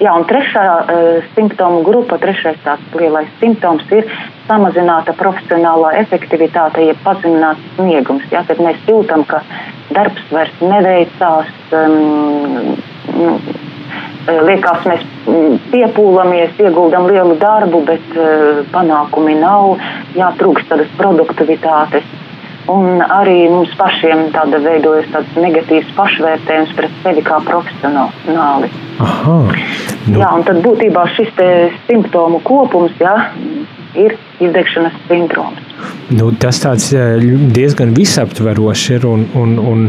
Jā, 0.00 0.12
un 0.12 0.26
trešā 0.28 0.62
uh, 0.64 1.28
simptomu 1.34 1.80
grupa, 1.84 2.18
trešais 2.20 2.58
tāds 2.64 2.96
lielais 2.96 3.28
simptoms 3.40 3.84
ir 3.96 4.08
samazināta 4.48 5.14
profesionālā 5.16 5.94
efektivitāte, 6.02 6.84
jeb 6.90 7.00
pazemināts 7.04 7.64
sniegums. 7.78 8.26
Jā, 8.32 8.44
kad 8.48 8.60
mēs 8.60 8.80
jūtam, 8.88 9.24
ka 9.28 9.42
darbs 9.96 10.26
vairs 10.32 10.60
neveicās, 10.60 11.50
um, 11.76 12.76
nu, 13.16 13.34
eh, 14.28 14.40
liekas, 14.48 14.84
mēs 14.90 15.04
piepūlamies, 15.72 16.60
ieguldam 16.60 17.08
lielu 17.10 17.36
darbu, 17.40 17.84
bet 17.88 18.16
uh, 18.16 18.60
panākumi 18.74 19.38
nav, 19.40 19.78
jā, 20.18 20.32
trūkst 20.40 20.68
tādas 20.72 20.92
produktivitātes. 21.00 22.16
Un 22.68 23.00
arī 23.00 23.48
mums 23.48 23.72
pašiem 23.78 24.26
tāda 24.34 24.60
veidojas 24.62 25.08
tāds 25.14 25.36
negatīvs 25.40 25.88
pašvērtējums 25.96 26.74
pret 26.76 26.98
sevi 27.02 27.22
kā 27.24 27.40
profesionāli. 27.46 28.68
Aha. 29.00 29.38
Nu, 30.06 30.18
Jā, 30.20 30.28
un 30.36 30.44
tad 30.44 30.60
būtībā 30.64 31.06
šis 31.16 31.32
simptomu 31.88 32.40
kopums 32.44 32.92
jā, 33.00 33.14
ir 33.98 34.16
izdegšanas 34.40 34.96
sindroms. 35.08 35.60
nu, 36.10 36.30
tas 36.38 36.60
tāds 36.62 36.90
diezgan 37.54 37.94
visaptverošs 37.96 38.90
ir 38.96 39.06
un, 39.06 39.24
un, 39.34 39.56
un, 39.58 39.86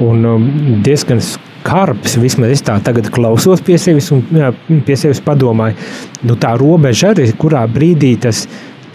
un 0.00 0.24
um, 0.30 0.46
diezgan 0.84 1.20
skarbs. 1.20 2.16
Vismaz 2.20 2.54
es 2.54 2.62
tā 2.64 2.78
tagad 2.84 3.10
klausos 3.14 3.62
pie 3.64 3.78
sevis 3.78 4.10
un 4.14 4.22
jā, 4.32 4.52
pie 4.86 4.96
sevis 4.96 5.22
padomāju. 5.24 5.76
Nu, 6.22 6.38
tā 6.40 6.54
robeža 6.60 7.12
arī, 7.14 7.30
kurā 7.38 7.66
brīdī 7.70 8.14
tas 8.20 8.46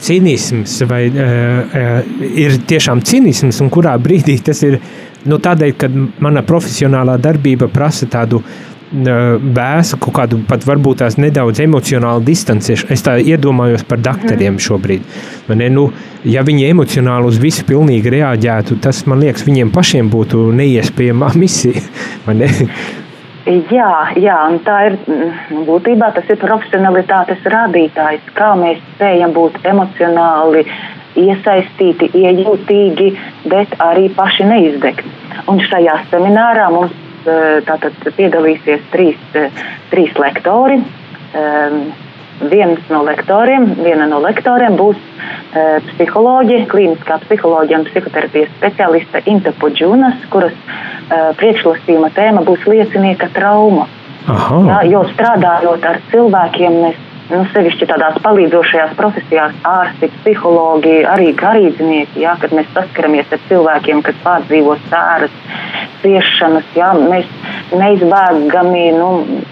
cinisms 0.03 0.79
vai, 0.89 1.03
uh, 1.11 2.01
ir 2.29 2.59
tiešām 2.69 3.03
cinisms 3.05 3.61
un 3.63 3.71
kurā 3.73 3.97
brīdī 4.01 4.39
tas 4.43 4.63
ir 4.67 4.79
nu, 5.27 5.39
tādēļ, 5.43 5.75
ka 5.79 5.89
mana 6.23 6.43
profesionālā 6.47 7.17
darbība 7.21 7.67
prasa 7.71 8.07
tādu 8.09 8.43
vēsu, 8.89 9.99
kaut 10.01 10.15
kādu 10.15 10.39
pat 10.49 10.63
varbūt 10.65 11.03
tās 11.03 11.17
nedaudz 11.21 11.59
emocionālu 11.61 12.23
distancēšanu. 12.25 12.89
Es 12.93 13.03
tā 13.05 13.19
iedomājos 13.21 13.83
par 13.85 13.99
doktoriem 14.01 14.57
šobrīd. 14.57 15.03
Vai 15.47 15.59
Ne, 15.59 15.69
nu, 15.69 15.91
ja 16.23 16.41
viņi 16.41 16.69
emocionāli 16.71 17.27
uz 17.27 17.37
visu 17.37 17.65
pilnīgi 17.67 18.09
reaģētu, 18.09 18.79
tas 18.81 19.05
man 19.05 19.19
liekas, 19.19 19.45
viņiem 19.45 19.71
pašiem 19.75 20.09
būtu 20.09 20.51
neiespējama 20.55 21.33
misija. 21.35 21.81
vai 22.25 22.35
ne? 22.39 22.49
Jā, 23.49 24.13
jā, 24.19 24.35
un 24.45 24.59
tā 24.61 24.75
ir 24.85 24.95
mm, 24.99 25.63
būtībā 25.65 26.11
tas 26.13 26.27
ir 26.29 26.37
profesionalitātes 26.37 27.47
rādītājs, 27.49 28.27
kā 28.35 28.51
mēs 28.59 28.77
spējam 28.93 29.33
būt 29.33 29.57
emocionāli 29.65 30.61
iesaistīti, 31.17 32.11
iejūtīgi, 32.13 33.07
bet 33.49 33.73
arī 33.81 34.05
paši 34.13 34.45
neizdegt. 34.51 35.07
Un 35.49 35.63
šajā 35.65 35.95
seminārā 36.11 36.67
mums 36.75 36.93
eh, 37.25 37.57
tātad 37.65 37.97
piedalīsies 38.19 38.85
trīs, 38.93 39.17
eh, 39.33 39.49
trīs 39.89 40.13
lektori. 40.21 40.77
Viens 42.39 42.79
no 42.89 43.01
lektoriem, 43.03 43.65
viena 43.83 44.07
no 44.07 44.21
lektoriem 44.23 44.77
būs 44.79 44.99
uh, 44.99 45.79
psiholoģija, 45.91 46.67
klīniskā 46.71 47.19
psiholoģija 47.25 47.81
un 47.81 47.87
psihoterapijas 47.89 48.53
specialiste 48.55 49.23
Inta 49.27 49.51
Podžunas, 49.59 50.15
kuras 50.31 50.55
uh, 50.55 51.33
priekšlasījuma 51.41 52.13
tēma 52.15 52.45
būs 52.47 52.63
liecinieka 52.69 53.31
trauma. 53.35 53.89
Aha, 54.29 54.63
Jā, 54.67 54.79
jo 54.93 55.03
strādājot 55.13 55.85
ar 55.89 55.99
cilvēkiem, 56.11 56.81
mēs 56.85 56.97
nu, 57.29 57.43
sevišķi 57.53 57.87
tādās 57.89 58.17
palīdzošajās 58.25 58.95
profesijās, 58.97 59.55
ārsti, 59.67 60.09
psihologi, 60.19 60.99
arī 61.07 61.31
garīdznieki, 61.37 62.23
jā, 62.23 62.35
kad 62.41 62.53
mēs 62.55 62.69
saskaramies 62.75 63.29
ar 63.35 63.43
cilvēkiem, 63.49 64.01
kas 64.05 64.17
pārdzīvo 64.25 64.75
sēras, 64.87 65.35
ciešanas, 66.03 66.67
jā, 66.77 66.89
mēs 66.99 67.27
neizbēgami 67.75 68.83
nu, 68.95 69.09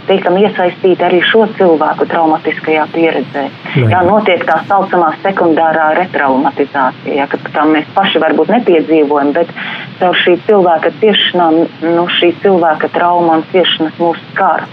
tiekam 0.08 0.40
iesaistīti 0.40 1.06
arī 1.06 1.20
šo 1.28 1.46
cilvēku 1.58 2.08
traumatiskajā 2.10 2.88
pieredzē. 2.94 3.44
Nu, 3.76 3.84
jā. 3.84 3.92
Jā, 3.94 4.02
notiek 4.08 4.46
tā 4.48 4.58
saucamā 4.70 5.12
sekundārā 5.26 5.92
retraumatizācija, 6.00 7.20
jā, 7.20 7.28
kad 7.32 7.52
tā 7.54 7.68
mēs 7.70 7.90
paši 7.98 8.24
varbūt 8.24 8.54
nepiedzīvojam, 8.56 9.36
bet 9.38 9.52
caur 10.00 10.18
šī 10.24 10.38
cilvēka 10.48 10.94
ciešanām, 11.04 11.62
nu, 11.84 12.08
šī 12.18 12.34
cilvēka 12.42 12.90
trauma 12.96 13.38
un 13.38 13.46
ciešanas 13.54 14.02
mūs 14.02 14.24
skar. 14.32 14.66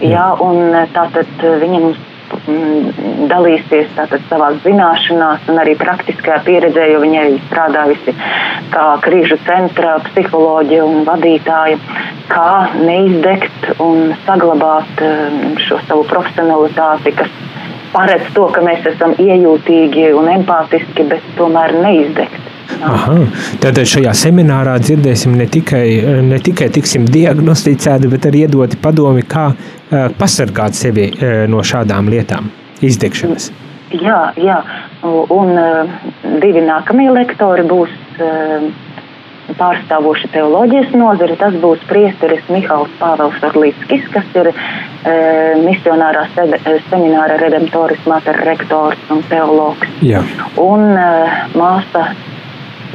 jā, 0.00 0.08
Jā, 0.14 0.30
un 0.40 0.72
tātad 0.94 1.28
viņa 1.42 1.80
mums 1.82 2.00
mm, 2.00 2.11
dalīsies 3.30 3.90
tātad 3.96 4.24
savās 4.30 4.58
zināšanās 4.64 5.48
un 5.52 5.60
arī 5.62 5.74
praktiskajā 5.80 6.40
pieredzē, 6.46 6.88
jo 6.92 7.00
viņa 7.02 7.22
arī 7.24 7.38
strādājusi 7.46 8.14
kā 8.72 8.86
krīžu 9.04 9.38
centra 9.46 9.98
psiholoģija 10.08 10.84
un 10.88 11.06
vadītāja, 11.08 11.78
kā 12.32 12.52
neizdegt 12.78 13.72
un 13.82 14.14
saglabāt 14.26 15.02
um, 15.06 15.42
šo 15.60 15.80
savu 15.86 16.06
profesionalitāti, 16.12 17.14
kas 17.18 17.34
paredz 17.92 18.30
to, 18.36 18.48
ka 18.54 18.64
mēs 18.64 18.86
esam 18.94 19.14
iejūtīgi 19.20 20.08
un 20.16 20.30
empātiski, 20.38 21.08
bet 21.12 21.34
tomēr 21.38 21.76
neizdegt. 21.84 22.51
Aha. 22.82 23.16
Tātad 23.62 23.86
šajā 23.88 24.12
seminārā 24.16 24.74
dzirdēsim 24.82 25.36
ne 25.38 25.46
tikai, 25.50 25.86
ne 26.26 26.38
tikai 26.42 26.68
tiksim 26.74 27.06
diagnosticēti, 27.10 28.10
bet 28.10 28.28
arī 28.30 28.46
iedoti 28.46 28.78
padomi, 28.82 29.24
kā 29.28 29.50
uh, 29.52 30.06
pasargāt 30.18 30.78
sevi 30.78 31.10
uh, 31.12 31.44
no 31.50 31.62
šādām 31.66 32.10
lietām, 32.12 32.50
izdegšanas. 32.82 33.52
Jā, 33.92 34.20
jā. 34.40 34.62
un 35.04 35.52
uh, 35.52 35.98
divi 36.40 36.64
nākamie 36.64 37.10
lektori 37.12 37.66
būs 37.68 38.00
pārstāvoši 39.58 40.30
teoloģijas 40.32 40.92
nozari. 40.96 41.36
Tas 41.36 41.54
būs 41.60 41.82
priesteris 41.88 42.44
Mihāls 42.52 42.92
Pāvels 43.00 43.42
Orlīskis, 43.48 44.04
kas 44.14 44.36
ir 44.38 44.52
misionārā 45.64 46.22
sebe, 46.36 46.60
semināra 46.86 47.36
redemptoris, 47.40 48.04
mater 48.06 48.38
rektors 48.46 49.00
un 49.10 49.24
teologs. 49.28 49.90
Jā. 50.06 50.22
Un 50.62 50.94
māsa 51.58 52.04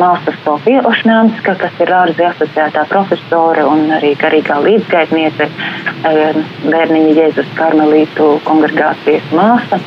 māsa 0.02 0.34
Sofija 0.44 0.84
Ošņānska, 0.88 1.56
kas 1.62 1.82
ir 1.84 1.92
ārzemju 1.94 2.30
asociētā 2.34 2.86
profesore 2.92 3.66
un 3.68 3.88
arī 3.98 4.14
garīgā 4.20 4.60
līdzgaitniece, 4.64 5.48
eh, 5.48 6.40
bērniņa 6.66 7.16
Jēzus 7.22 7.50
Karmelītu 7.58 8.30
kongregācijas 8.48 9.32
māsa, 9.34 9.80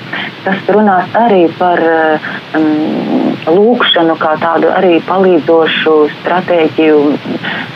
kas 0.45 0.71
runās 0.73 1.09
arī 1.19 1.43
par 1.59 1.83
um, 2.57 3.35
lūkšanu 3.47 4.17
kā 4.21 4.35
tādu 4.41 4.71
arī 4.73 5.01
palīdzošu 5.09 5.97
stratēģiju 6.21 7.01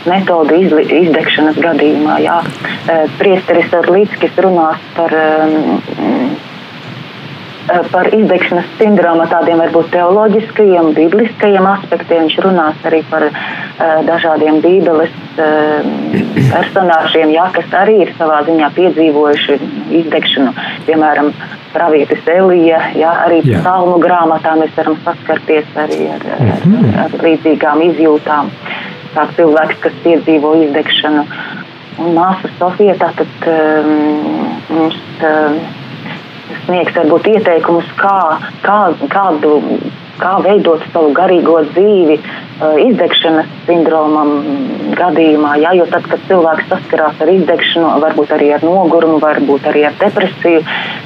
metodu 0.09 0.59
izli, 0.61 0.85
izdegšanas 1.01 1.59
gadījumā. 1.61 2.19
Jā. 2.25 2.39
Eh, 2.85 3.05
priesteris 3.19 3.73
Orlīckis 3.73 4.41
runās 4.45 4.81
par 4.97 5.13
um, 5.19 6.24
par 7.91 8.09
izdegšanas 8.13 8.67
sindroma 8.79 9.25
tādiem 9.31 9.61
varbūt 9.63 9.89
teoloģiskajiem, 9.95 10.91
bibliskajiem 10.97 11.67
aspektiem. 11.69 12.25
Viņš 12.25 12.37
runās 12.45 12.85
arī 12.87 13.01
par 13.09 13.25
uh, 13.27 13.35
dažādiem 14.07 14.59
bībeles 14.63 15.13
uh, 15.41 15.87
personāžiem, 16.53 17.33
jā, 17.35 17.47
kas 17.55 17.73
arī 17.81 17.97
ir 18.05 18.13
savā 18.19 18.41
ziņā 18.47 18.69
piedzīvojuši 18.77 19.57
izdegšanu. 20.01 20.53
Piemēram, 20.87 21.31
pravietis 21.75 22.27
Elija, 22.31 22.81
jā, 22.95 23.13
arī 23.25 23.41
jā. 23.43 23.61
salmu 23.65 23.97
grāmatā 24.03 24.55
mēs 24.59 24.75
varam 24.77 24.99
saskarties 25.07 25.79
arī 25.85 26.09
ar, 26.15 26.27
ar, 26.37 26.43
ar, 26.55 26.65
Mhm. 26.65 26.99
ar 27.05 27.17
līdzīgām 27.25 27.81
izjūtām. 27.91 28.51
Tā 29.15 29.27
cilvēks, 29.37 29.79
kas 29.83 29.93
piedzīvo 30.03 30.53
izdegšanu. 30.65 31.25
Un 32.03 32.11
māsa 32.17 32.49
Sofija 32.59 32.97
tātad 32.99 33.47
um, 33.47 33.91
mums. 34.69 35.01
Um, 35.23 35.59
sniegs 36.65 36.95
varbūt 36.97 37.29
ieteikumus, 37.33 37.87
kā, 37.99 38.17
kā, 38.65 38.79
kādu, 39.13 39.57
kā 40.19 40.35
veidot 40.43 40.83
savu 40.93 41.11
garīgo 41.15 41.57
dzīvi 41.71 42.17
uh, 42.19 42.75
izdegšanas 42.85 43.49
sindromam 43.65 44.33
gadījumā. 44.95 45.55
Jā, 45.63 45.73
jo 45.79 45.87
tad, 45.91 46.07
kad 46.11 46.23
cilvēks 46.29 46.69
saskarās 46.71 47.21
ar 47.23 47.31
izdegšanu, 47.33 47.89
varbūt 48.03 48.33
arī 48.35 48.51
ar 48.55 48.65
nogurumu, 48.65 49.19
varbūt 49.23 49.67
arī 49.71 49.85
ar 49.89 49.97
depresiju, 50.01 50.63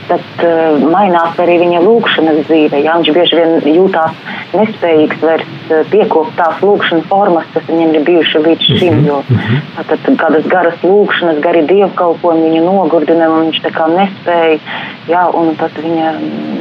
tad 0.09 0.43
uh, 0.45 0.83
mainās 0.93 1.39
arī 1.41 1.59
viņa 1.63 1.83
lūkšanas 1.85 2.43
dzīve. 2.47 2.83
Jā, 2.85 2.97
viņš 2.99 3.13
bieži 3.17 3.39
vien 3.39 3.75
jūtās 3.75 4.21
nespējīgs 4.57 5.25
vairs 5.25 5.49
uh, 5.69 5.83
piekopt 5.93 6.35
tās 6.39 6.61
lūkšanas 6.65 7.09
formas, 7.09 7.49
kas 7.55 7.67
viņam 7.69 7.95
ir 7.97 8.07
bijušas 8.09 8.45
līdz 8.45 8.71
šim. 8.81 9.03
Jo, 9.09 9.21
tad 9.79 10.09
kādas 10.21 10.47
garas 10.51 10.85
lūkšanas, 10.85 11.41
gari 11.43 11.65
dievkalpojumi 11.69 12.49
viņu 12.49 12.65
nogurdina, 12.67 13.29
un 13.33 13.49
viņš 13.49 13.63
tā 13.65 13.73
kā 13.75 13.89
nespēja. 13.93 14.59
Jā, 15.09 15.25
un 15.33 15.55
tad 15.57 15.77
viņa 15.81 16.13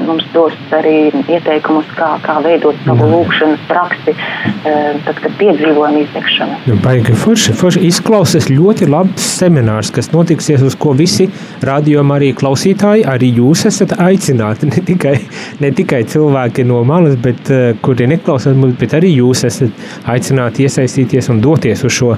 mums 0.09 0.27
dos 0.35 0.55
arī 0.75 1.11
ieteikumus, 1.29 1.89
kā, 1.99 2.15
kā 2.25 2.39
veidot 2.45 2.77
savu 2.87 3.09
lūkšanas 3.13 3.65
praksi, 3.69 4.15
eh, 4.15 4.99
tad, 5.07 5.21
kad 5.25 5.37
piedzīvojam 5.41 5.99
izdegšanu. 6.03 6.59
Nu, 6.69 6.79
Baigi 6.85 7.17
forši, 7.19 7.55
forši 7.59 7.85
izklausās 7.89 8.49
ļoti 8.53 8.89
labs 8.91 9.27
seminārs, 9.39 9.93
kas 9.95 10.11
notiksies, 10.15 10.65
uz 10.65 10.77
ko 10.79 10.95
visi 10.99 11.29
rādījumi 11.65 12.17
arī 12.17 12.33
klausītāji, 12.39 13.07
arī 13.09 13.33
jūs 13.41 13.67
esat 13.73 13.97
aicināti. 13.99 14.69
Ne 14.79 14.85
tikai, 14.87 15.15
ne 15.59 15.71
tikai 15.75 16.03
cilvēki 16.07 16.63
no 16.69 16.85
malas, 16.87 17.17
bet 17.21 17.51
uh, 17.51 17.73
kuri 17.83 18.07
neklausās, 18.13 18.55
mūs, 18.57 18.77
bet 18.79 18.95
arī 18.95 19.11
jūs 19.17 19.43
esat 19.49 20.07
aicināti 20.13 20.69
iesaistīties 20.69 21.31
un 21.33 21.41
doties 21.43 21.83
uz 21.89 21.97
šo 21.97 22.15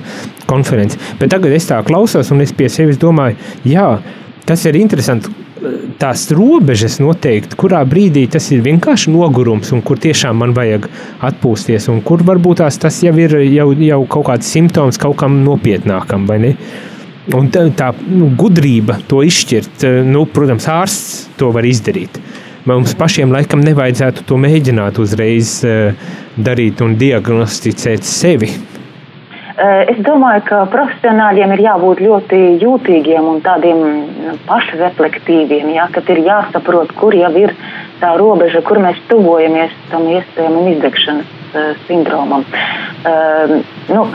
konferenci. 0.51 1.01
Bet 1.21 1.33
tagad 1.33 1.55
es 1.57 1.69
tā 1.71 1.81
klausos 1.87 2.31
un 2.35 2.45
es 2.45 2.53
pie 2.57 2.69
sevis 2.73 3.01
domāju, 3.01 3.39
jā, 3.65 3.87
tas 4.47 4.67
ir 4.69 4.79
interesanti. 4.83 5.40
Tās 6.01 6.23
robežas 6.33 6.97
noteikti, 7.03 7.59
kurā 7.61 7.83
brīdī 7.85 8.23
tas 8.33 8.47
ir 8.55 8.63
vienkārši 8.65 9.13
nogurums, 9.13 9.69
un 9.77 9.83
kur 9.85 10.01
tiešām 10.01 10.39
man 10.41 10.55
vajag 10.57 10.87
atpūsties, 11.29 11.91
un 11.93 12.01
kur 12.01 12.25
varbūt 12.25 12.63
tās, 12.63 12.79
tas 12.81 13.03
jau 13.05 13.13
ir 13.21 13.37
jau, 13.45 13.67
jau 13.77 13.99
kaut 14.09 14.31
kāds 14.31 14.49
simptoms 14.49 15.01
kaut 15.01 15.19
kam 15.21 15.43
nopietnākam, 15.45 16.25
vai 16.31 16.39
ne? 16.47 16.55
Un 17.37 17.51
tā, 17.53 17.67
tā 17.77 17.91
nu, 18.09 18.31
gudrība 18.33 18.97
to 19.11 19.21
izšķirt, 19.29 19.85
eh, 19.85 20.01
nu, 20.09 20.25
protams, 20.25 20.67
ārsts 20.73 21.29
to 21.39 21.53
var 21.53 21.69
izdarīt. 21.69 22.17
Mums 22.69 22.97
pašiem 22.97 23.33
laikam 23.33 23.61
nevajadzētu 23.65 24.25
to 24.29 24.37
mēģināt 24.41 24.99
uzreiz 25.01 25.55
uh, 25.65 25.95
darīt 26.37 26.83
un 26.85 26.97
diagnosticēt 27.01 28.05
sevi. 28.05 28.51
Es 29.59 29.99
domāju, 30.07 30.45
ka 30.47 30.59
profesionāļiem 30.71 31.55
ir 31.57 31.63
jābūt 31.65 32.03
ļoti 32.05 32.41
jūtīgiem 32.63 33.27
un 33.33 33.41
tādiem 33.45 33.81
nu, 34.27 34.35
pašreflektīviem, 34.47 35.73
jā, 35.75 35.89
kad 35.95 36.11
ir 36.13 36.23
jāsaprot, 36.27 36.93
kur 37.01 37.17
jau 37.17 37.33
ir 37.41 37.55
tā 38.01 38.13
robeža, 38.21 38.63
kur 38.67 38.79
mēs 38.83 39.01
tuvojamies 39.11 39.75
tam 39.91 40.07
iespējamam 40.13 40.71
izdegšanas 40.75 41.81
sindromam. 41.89 42.47
Nu, 43.91 44.07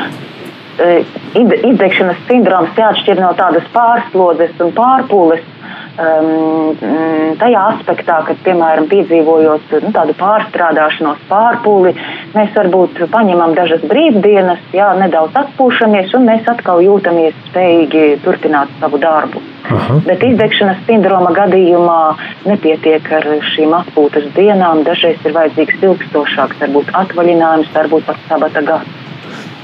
izdegšanas 1.35 2.23
sindroms 2.29 2.79
jāatšķir 2.79 3.19
no 3.23 3.33
tādas 3.37 3.67
pārslodzes 3.75 4.55
un 4.63 4.73
pārpūles 4.75 5.43
um, 5.97 6.75
mm, 6.75 7.35
tajā 7.41 7.63
aspektā, 7.73 8.19
ka, 8.27 8.35
piemēram, 8.45 8.87
piedzīvojot 8.91 9.75
nu, 9.85 9.91
tādu 9.95 10.15
pārstrādāšanos, 10.19 11.23
pārpūli, 11.29 11.95
mēs 12.35 12.53
varbūt 12.57 13.03
paņemam 13.13 13.55
dažas 13.57 13.83
brīvdienas, 13.89 14.63
jā, 14.75 14.91
nedaudz 14.99 15.37
atpūšamies, 15.45 16.13
un 16.17 16.27
mēs 16.29 16.47
atkal 16.51 16.83
jūtamies 16.85 17.37
spējīgi 17.49 18.07
turpināt 18.25 18.71
savu 18.81 19.01
darbu. 19.01 19.43
Aha. 19.65 19.97
Bet 20.05 20.21
izdegšanas 20.21 20.83
sindroma 20.85 21.31
gadījumā 21.33 22.01
nepietiek 22.45 23.07
ar 23.17 23.25
šīm 23.55 23.73
atpūtas 23.73 24.27
dienām. 24.35 24.83
Dažreiz 24.85 25.23
ir 25.25 25.33
vajadzīgs 25.33 25.81
ilgstošāks, 25.87 26.61
varbūt 26.61 26.93
atvaļinājums, 27.01 27.73
varbūt 27.73 28.05
pat 28.05 28.21
sabata 28.29 28.61
gads. 28.67 29.01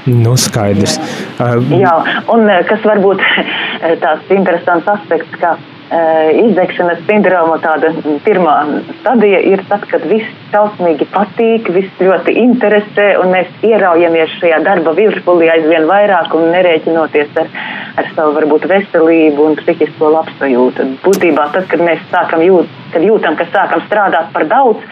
Nu, 0.06 0.34
skaidrs. 0.34 0.96
Uh, 1.38 1.60
Jā, 1.78 1.92
un 2.34 2.48
eh, 2.50 2.64
kas 2.66 2.82
varbūt 2.82 3.22
eh, 3.26 3.94
tāds 4.02 4.32
interesants 4.34 4.88
aspekts, 4.90 5.36
ka 5.38 5.54
izdegšanas 5.92 7.02
sindroma 7.04 7.58
tāda 7.60 7.90
pirmā 8.24 8.54
stadija 9.00 9.40
ir 9.44 9.60
tad, 9.68 9.84
kad 9.90 10.04
viss 10.08 10.30
šausmīgi 10.52 11.08
patīk, 11.12 11.68
viss 11.74 12.00
ļoti 12.00 12.34
interesē, 12.40 13.08
un 13.20 13.34
mēs 13.34 13.50
ieraujamies 13.66 14.38
šajā 14.40 14.62
darba 14.64 14.94
virspulī 14.96 15.50
aizvien 15.52 15.84
vairāk 15.90 16.32
un 16.38 16.48
nerēķinoties 16.54 17.36
ar, 17.42 17.52
ar 18.00 18.10
savu 18.16 18.36
varbūt 18.38 18.68
veselību 18.72 19.48
un 19.50 19.58
psihisko 19.60 20.12
labsajūtu. 20.16 20.88
Būtībā 21.04 21.48
tad, 21.56 21.68
kad 21.72 21.84
mēs 21.84 22.04
sākam 22.12 22.44
jūt, 22.46 22.72
kad 22.94 23.04
jūtam, 23.04 23.36
ka 23.36 23.48
sākam 23.52 23.84
strādāt 23.88 24.32
par 24.32 24.48
daudz, 24.48 24.84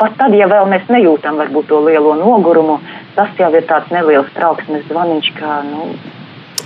pat 0.00 0.16
tad, 0.16 0.36
ja 0.36 0.48
vēl 0.48 0.68
mēs 0.72 0.88
nejūtam 0.92 1.40
varbūt 1.42 1.68
to 1.68 1.84
lielo 1.84 2.16
nogurumu, 2.20 2.80
tas 3.16 3.32
jau 3.40 3.52
ir 3.52 3.68
tāds 3.68 3.92
neliels 3.92 4.32
trauksmes 4.36 4.88
zvaniņš, 4.88 5.34
kā 5.36 5.60
nu, 5.68 5.92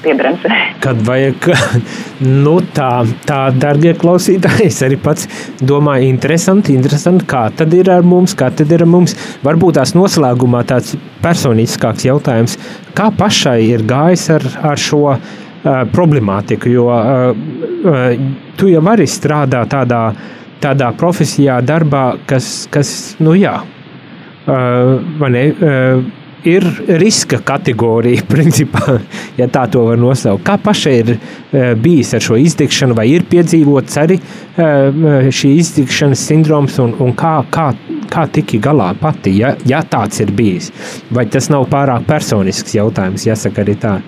piebremzē. 0.04 0.50
Kad 0.82 1.02
vajag, 1.06 1.48
nu 2.44 2.56
tā, 2.74 2.90
tā 3.28 3.40
darbie 3.56 3.92
klausītāji, 3.98 4.68
es 4.70 4.80
arī 4.86 4.98
pats 5.00 5.28
domāju, 5.60 6.08
interesanti, 6.10 6.74
interesanti, 6.76 7.26
kā 7.30 7.46
tad 7.56 7.74
ir 7.76 7.90
ar 7.92 8.06
mums, 8.06 8.34
kā 8.38 8.50
tad 8.56 8.72
ir 8.72 8.84
ar 8.84 8.90
mums. 8.90 9.16
Varbūt 9.46 9.78
tās 9.80 9.94
noslēgumā 9.98 10.64
tāds 10.68 10.96
personiskāks 11.24 12.06
jautājums, 12.08 12.56
kā 12.96 13.10
pašai 13.16 13.58
ir 13.68 13.84
gājis 13.88 14.28
ar, 14.36 14.46
ar 14.72 14.80
šo 14.80 15.02
uh, 15.14 15.18
problemātiku, 15.92 16.70
jo 16.72 16.86
uh, 16.90 17.32
uh, 17.84 18.30
tu 18.60 18.70
jau 18.72 18.84
arī 18.92 19.08
strādā 19.10 19.64
tādā, 19.70 20.04
tādā 20.62 20.92
profesijā, 21.00 21.60
darbā, 21.64 22.06
kas, 22.30 22.66
kas 22.72 22.94
nu 23.20 23.36
jā, 23.38 23.58
uh, 23.60 24.96
vai 25.20 25.34
ne, 25.36 25.44
uh, 25.52 26.16
ir 26.48 26.66
riska 27.00 27.40
kategorija, 27.44 28.24
principā, 28.34 28.98
ja 29.38 29.48
tā 29.52 29.66
to 29.70 29.84
var 29.88 30.00
nosaukt. 30.00 30.44
Kā 30.46 30.56
pašai 30.62 30.94
ir 31.02 31.12
uh, 31.16 31.72
bijis 31.80 32.14
ar 32.16 32.24
šo 32.24 32.38
izdegšanu, 32.40 32.96
vai 32.98 33.08
ir 33.12 33.26
piedzīvots 33.30 34.00
arī 34.02 34.20
uh, 34.20 35.28
šī 35.32 35.54
izdegšanas 35.60 36.24
sindroms, 36.30 36.80
un, 36.82 36.96
un 37.02 37.14
kā, 37.18 37.36
kā, 37.52 37.70
kā 38.10 38.26
tiki 38.32 38.62
galā 38.62 38.92
pati, 39.00 39.36
ja, 39.42 39.54
ja 39.68 39.84
tāds 39.84 40.22
ir 40.24 40.34
bijis? 40.36 40.72
Vai 41.10 41.26
tas 41.30 41.50
nav 41.52 41.68
pārāk 41.72 42.08
personisks 42.08 42.76
jautājums, 42.78 43.28
jāsaka 43.28 43.64
arī 43.64 43.78
tā? 43.80 44.00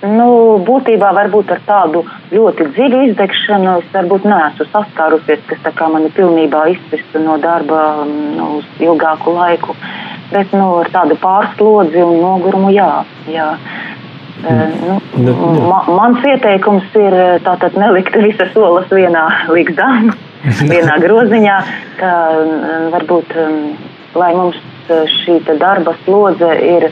Nu, 0.00 0.56
būtībā 0.64 1.10
varbūt 1.12 1.50
ar 1.52 1.58
tādu 1.66 2.00
ļoti 2.32 2.70
dziļu 2.72 3.00
izdegšanu 3.10 3.74
es 3.82 3.88
varbūt 3.92 4.24
neesmu 4.24 4.64
saskārusies, 4.70 5.42
kas 5.50 5.60
tā 5.66 5.74
kā 5.76 5.90
mani 5.92 6.08
pilnībā 6.16 6.62
izspistu 6.72 7.20
no 7.20 7.36
darba 7.42 8.06
nu, 8.08 8.46
uz 8.62 8.80
ilgāku 8.80 9.34
laiku. 9.36 9.76
Bet 10.30 10.52
nu, 10.54 10.66
ar 10.82 10.90
tādu 10.94 11.16
pārslodzi 11.20 12.02
un 12.04 12.20
nogurumu, 12.22 12.70
jā. 12.74 12.90
jā. 13.30 13.52
Nu, 14.40 14.98
Nu, 15.20 15.32
nu. 15.36 15.66
ma, 15.68 15.82
mans 15.92 16.22
ieteikums 16.24 16.94
ir 16.96 17.14
tātad 17.44 17.74
nelikt 17.76 18.14
visas 18.16 18.48
solas 18.54 18.86
vienā 18.88 19.26
līgzdā, 19.52 19.88
vienā 20.72 20.96
groziņā, 21.02 21.56
mm, 22.00 22.86
varbūt, 22.94 23.34
lai 24.16 24.30
mums 24.38 24.56
šī 25.20 25.40
darba 25.60 25.92
slodze 26.04 26.54
ir 26.64 26.88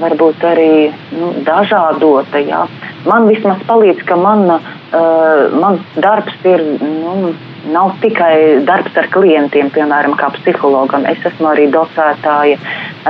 varbūt 0.00 0.44
arī 0.46 0.72
nu, 1.16 1.32
dažādota. 1.46 2.40
Jā. 2.44 2.64
Man 3.08 3.28
vismaz 3.30 3.60
palīdz, 3.68 4.04
ka 4.08 4.16
man, 4.20 4.46
uh, 4.50 5.56
mans 5.60 5.96
darbs 6.00 6.36
ir. 6.48 6.64
Nu, 6.80 7.34
Nav 7.68 7.92
tikai 8.00 8.62
darbs 8.64 8.96
ar 8.96 9.08
klientiem, 9.12 9.68
piemēram, 9.74 10.14
kā 10.16 10.30
psihologam. 10.38 11.04
Es 11.10 11.20
esmu 11.28 11.50
arī 11.52 11.66
docētāja, 11.72 12.56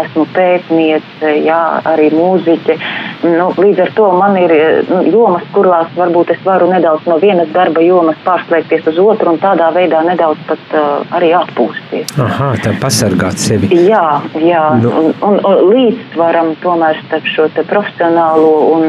esmu 0.01 0.25
pētniece, 0.35 1.35
jā, 1.45 1.61
arī 1.87 2.09
mūziķe. 2.15 2.77
Nu, 3.25 3.51
līdz 3.61 3.85
ar 3.85 3.93
to 3.95 4.09
man 4.17 4.37
ir 4.41 4.55
nu, 4.89 5.03
jomas, 5.13 5.47
kurās 5.55 5.93
varbūt 5.97 6.35
es 6.35 6.43
varu 6.45 6.71
nedaudz 6.73 7.07
no 7.11 7.19
vienas 7.23 7.51
darba 7.55 7.85
jomas 7.85 8.19
pārslēgties 8.27 8.89
uz 8.91 9.01
otru 9.03 9.35
un 9.35 9.41
tādā 9.43 9.71
veidā 9.77 10.03
nedaudz 10.07 10.43
pat 10.49 10.75
uh, 10.75 10.91
arī 11.17 11.31
atpūsties. 11.39 12.17
Aha, 12.27 12.53
tā 12.65 12.75
pasargāt 12.83 13.39
sevi. 13.41 13.71
Jā, 13.87 14.21
jā. 14.41 14.67
Nu. 14.83 14.93
Un, 15.01 15.15
un, 15.27 15.41
un 15.47 15.71
līdzsvaram 15.71 16.55
tomēr 16.65 17.01
starp 17.07 17.29
šo 17.31 17.49
te 17.55 17.65
profesionālo 17.69 18.53
un, 18.75 18.87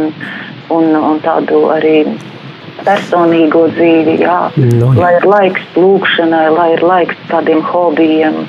un, 0.73 0.93
un 0.95 1.21
tādu 1.23 1.65
arī 1.75 2.05
personīgo 2.85 3.67
dzīvi. 3.75 4.17
Jā. 4.23 4.39
Nu, 4.57 4.91
jā. 4.91 5.01
lai 5.01 5.11
ir 5.17 5.27
laiks 5.27 5.77
lūkšanai, 5.77 6.45
lai 6.55 6.69
ir 6.75 6.85
laiks 6.85 7.19
kādiem 7.31 7.61
hobijiem, 7.71 8.41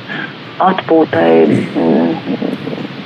atpūtai, 0.62 1.32
mm, 1.48 2.48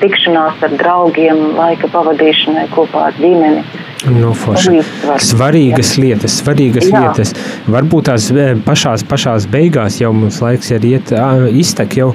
tikšanās 0.03 0.63
ar 0.67 0.77
draugiem, 0.77 1.43
laika 1.57 1.91
pavadīšanai 1.93 2.69
kopā 2.75 3.11
ar 3.11 3.21
ģimeni. 3.21 3.65
Nu, 4.13 4.31
forši. 4.37 4.83
Svarīgas 5.25 5.95
lietas, 5.99 6.37
svarīgas 6.43 6.87
Jā. 6.91 7.01
lietas. 7.01 7.33
Varbūt 7.73 8.11
tās 8.11 8.29
eh, 8.31 8.53
pašās, 8.67 9.03
pašās 9.09 9.49
beigās 9.51 9.99
jau 10.03 10.13
mums 10.15 10.39
laiks 10.45 10.71
ir 10.77 10.85
iet, 10.87 11.15
iztek 11.57 11.97
jau 11.99 12.13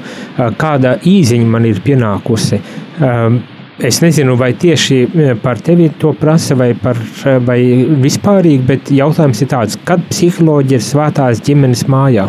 kāda 0.62 0.98
īziņa 1.10 1.50
man 1.52 1.68
ir 1.68 1.82
pienākusi. 1.84 2.62
Um, 3.02 3.42
Es 3.82 3.98
nezinu, 4.02 4.36
vai 4.38 4.52
tieši 4.54 4.96
eh, 5.02 5.32
par 5.42 5.58
tevi 5.58 5.88
to 5.98 6.12
prasa, 6.14 6.54
vai, 6.56 6.74
par, 6.78 7.00
eh, 7.26 7.40
vai 7.42 7.58
vispārīgi, 8.04 8.62
bet 8.68 8.92
jautājums 8.94 9.42
ir 9.42 9.50
tāds, 9.50 9.78
kad 9.88 10.04
psiholoģija 10.12 10.78
ir 10.78 10.84
svētās 10.86 11.42
ģimenes 11.48 11.88
mājā? 11.90 12.28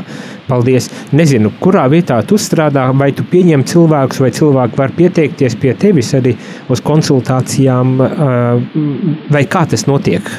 Paldies! 0.48 0.88
Nezinu, 1.12 1.50
kurā 1.61 1.84
vietā 1.92 2.22
tu 2.24 2.38
strādā, 2.40 2.86
vai 2.96 3.11
tu 3.12 3.26
pieņem 3.28 3.66
cilvēkus, 3.68 4.22
vai 4.24 4.30
cilvēki 4.32 4.80
var 4.80 4.96
pieteikties 4.96 5.59
pie 5.61 5.74
tevis 5.76 6.14
arī 6.16 6.32
uz 6.72 6.80
konsultācijām, 6.80 7.92
ā, 8.00 8.32
vai 9.36 9.44
kā 9.44 9.66
tas 9.68 9.84
notiek? 9.90 10.32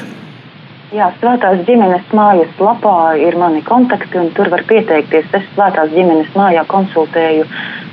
Jā, 0.94 1.12
Svētās 1.22 1.62
ģimenes 1.66 2.10
mājas 2.14 2.58
lapā 2.58 3.14
ir 3.22 3.38
mani 3.38 3.62
kontakti, 3.66 4.18
un 4.18 4.34
tur 4.34 4.50
var 4.50 4.66
pieteikties. 4.66 5.30
Es 5.34 5.48
Svētās 5.54 5.94
ģimenes 5.94 6.30
mājā 6.38 6.62
konsultēju 6.70 7.46
uh, 7.46 7.83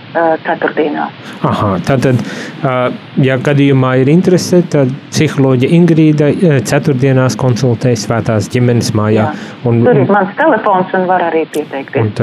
ceturtdienās. 0.45 1.21
Aha, 1.47 1.71
tātad, 1.87 2.19
ā, 2.67 2.75
ja 3.23 3.37
gadījumā 3.41 3.93
ir 4.01 4.11
interese, 4.13 4.61
tad 4.71 4.91
psiholoģija 5.11 5.71
Ingrīda 5.77 6.29
ā, 6.31 6.59
ceturtdienās 6.67 7.37
konsultē 7.39 7.93
Svētās 7.99 8.49
ģimenes 8.51 8.93
mājā. 8.97 9.31
Un, 9.67 9.81
Tur 9.85 10.03
ir 10.03 10.11
mans 10.11 10.35
telefons, 10.39 10.93
un 10.97 11.07
var 11.09 11.25
arī 11.29 11.45
pieteikties. 11.53 12.21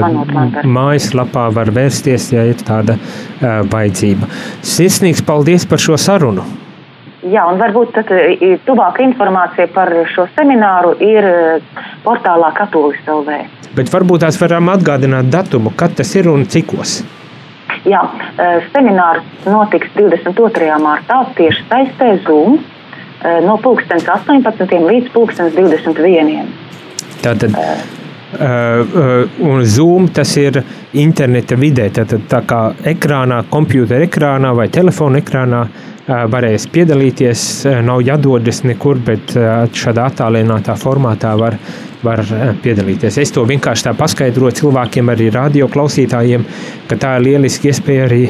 mājaslapā 0.63 1.49
var 1.55 1.73
vērsties, 1.75 2.31
ja 2.35 2.47
ir 2.49 2.61
tāda 2.65 2.99
vajadzība. 3.41 4.29
Sirsnīgs 4.65 5.23
paldies 5.25 5.67
par 5.69 5.81
šo 5.81 5.97
sarunu! 5.99 6.47
Jā, 7.27 7.43
un 7.51 7.57
varbūt 7.59 7.91
tad 7.97 8.11
tuvāka 8.63 9.03
informācija 9.03 9.67
par 9.73 9.91
šo 10.13 10.23
semināru 10.37 10.93
ir 11.03 11.25
eh, 11.27 11.79
portālā 12.05 12.53
Katolis 12.55 13.01
LV. 13.03 13.41
Bet 13.75 13.91
varbūt 13.91 14.23
tās 14.23 14.39
varam 14.39 14.71
atgādināt 14.71 15.27
datumu, 15.33 15.73
kad 15.75 15.97
tas 15.99 16.13
ir 16.15 16.29
un 16.31 16.47
cikos. 16.47 17.01
Jā, 17.87 18.01
eh, 18.37 18.65
seminārs 18.73 19.23
notiks 19.45 19.87
22. 19.95 20.79
martā 20.83 21.21
tieši 21.37 21.63
saistē 21.69 22.09
Zoom 22.25 22.57
eh, 22.59 23.39
no 23.45 23.55
2018 23.63 24.83
līdz 24.89 25.13
2021. 25.15 26.49
Tātad, 27.23 27.55
uh, 27.55 27.98
un 28.37 29.63
Zoom 29.65 30.07
tas 30.13 30.35
ir 30.37 30.61
interneta 30.93 31.55
vidē, 31.57 31.89
tātad 31.89 32.27
tā 32.29 32.43
kā 32.45 32.59
ekrānā, 32.91 33.43
kompjūtera 33.49 34.05
ekrānā 34.05 34.51
vai 34.57 34.67
telefona 34.73 35.17
ekrānā 35.23 35.63
uh, 35.65 35.87
varēs 36.09 36.65
piedalīties, 36.73 37.43
nav 37.85 38.01
jādodas 38.05 38.63
nekur, 38.65 38.99
bet 39.05 39.35
šādā 39.75 40.07
attālinātā 40.09 40.75
formātā 40.79 41.35
var, 41.37 41.57
var 42.03 42.23
piedalīties. 42.63 43.19
Es 43.21 43.33
to 43.35 43.43
vienkārši 43.49 43.89
tā 43.89 43.93
paskaidroju 43.97 44.57
cilvēkiem, 44.61 45.11
arī 45.13 45.29
radio 45.35 45.67
klausītājiem, 45.71 46.45
ka 46.89 46.97
tā 46.99 47.15
ir 47.19 47.27
lieliski 47.27 47.69
iespēja 47.69 48.07
arī 48.09 48.23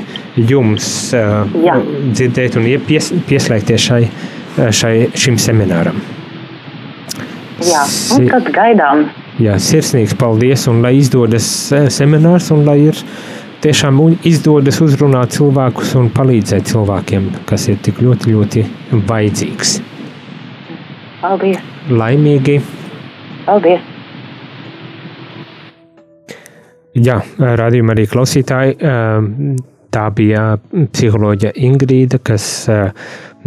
jums 0.50 0.90
Jā. 1.14 1.80
dzirdēt 2.12 2.60
un 2.60 2.68
ie- 2.68 2.80
pies, 2.84 3.12
pieslēgties 3.30 3.88
šai, 3.90 4.04
šai, 4.76 4.96
šim 5.16 5.40
semināram. 5.40 6.02
Jā, 7.64 7.84
un 8.16 8.28
tad 8.32 8.54
gaidām. 8.56 9.10
Jā, 9.40 9.54
sirsnīgs 9.56 10.18
paldies, 10.20 10.66
un 10.68 10.82
lai 10.84 10.98
izdodas 11.00 11.46
seminārs, 11.96 12.50
un 12.52 12.66
lai 12.68 12.76
ir 12.90 12.98
tiešām 13.64 14.02
izdodas 14.28 14.82
uzrunāt 14.84 15.32
cilvēkus 15.38 15.94
un 16.00 16.10
palīdzēt 16.16 16.68
cilvēkiem, 16.74 17.30
kas 17.48 17.70
ir 17.72 17.80
tik 17.86 18.02
ļoti, 18.04 18.34
ļoti 18.36 18.66
vajadzīgs. 19.08 19.78
Paldies! 21.22 21.64
Laimīgi! 21.88 22.60
Paldies! 23.48 23.88
Jā, 27.00 27.22
radījumā 27.40 27.96
arī 27.96 28.08
klausītāji. 28.12 28.76
eh, 28.84 29.79
Tā 29.90 30.06
bija 30.14 30.44
psiholoģija 30.94 31.56
Ingrīda, 31.66 32.20
kas 32.22 32.44
eh, 32.70 32.92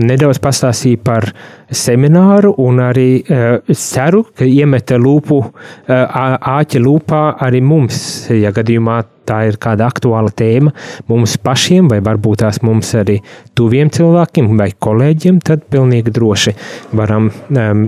nedaudz 0.03 0.40
pastāstīja 0.43 0.99
par 1.05 1.28
semināru, 1.70 2.51
un 2.64 2.80
arī 2.82 3.22
eh, 3.22 3.74
ceru, 3.78 4.24
ka 4.34 4.49
iemeta 4.49 4.99
lūpu, 4.99 5.38
eh, 5.86 6.18
āķa 6.57 6.82
lūpā 6.82 7.22
arī 7.47 7.61
mums, 7.62 8.01
ja 8.34 8.51
gadījumā 8.55 8.99
tā 9.28 9.45
ir 9.53 9.59
kāda 9.62 9.86
aktuāla 9.86 10.32
tēma 10.34 10.72
mums 11.11 11.36
pašiem, 11.38 11.93
vai 11.93 12.01
varbūt 12.03 12.43
tās 12.43 12.59
mums 12.66 12.90
arī 12.99 13.20
tuviem 13.55 13.93
cilvēkiem 13.95 14.51
vai 14.59 14.72
kolēģiem, 14.74 15.38
tad 15.47 15.62
pilnīgi 15.70 16.11
droši 16.16 16.57
varam 16.99 17.30
um, 17.30 17.84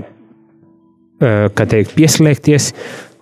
kā 1.24 1.66
teikt, 1.70 1.94
pieslēgties 1.96 2.70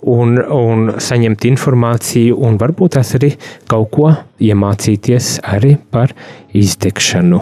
un, 0.09 0.37
un 0.39 0.91
saņemt 1.03 1.47
informāciju, 1.53 2.39
un 2.43 2.59
varbūt 2.61 2.97
tās 2.97 3.15
arī 3.19 3.33
kaut 3.71 3.91
ko 3.95 4.11
iemācīties 4.43 5.39
arī 5.55 5.77
par 5.93 6.15
iztekšanu. 6.57 7.41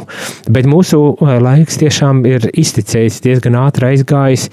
Bet 0.52 0.68
mūsu 0.70 1.00
eh, 1.14 1.34
laiks 1.42 1.80
tiešām 1.80 2.24
ir 2.28 2.50
izticējis, 2.52 3.24
diezgan 3.26 3.58
ātri 3.64 3.92
aizgājis. 3.94 4.48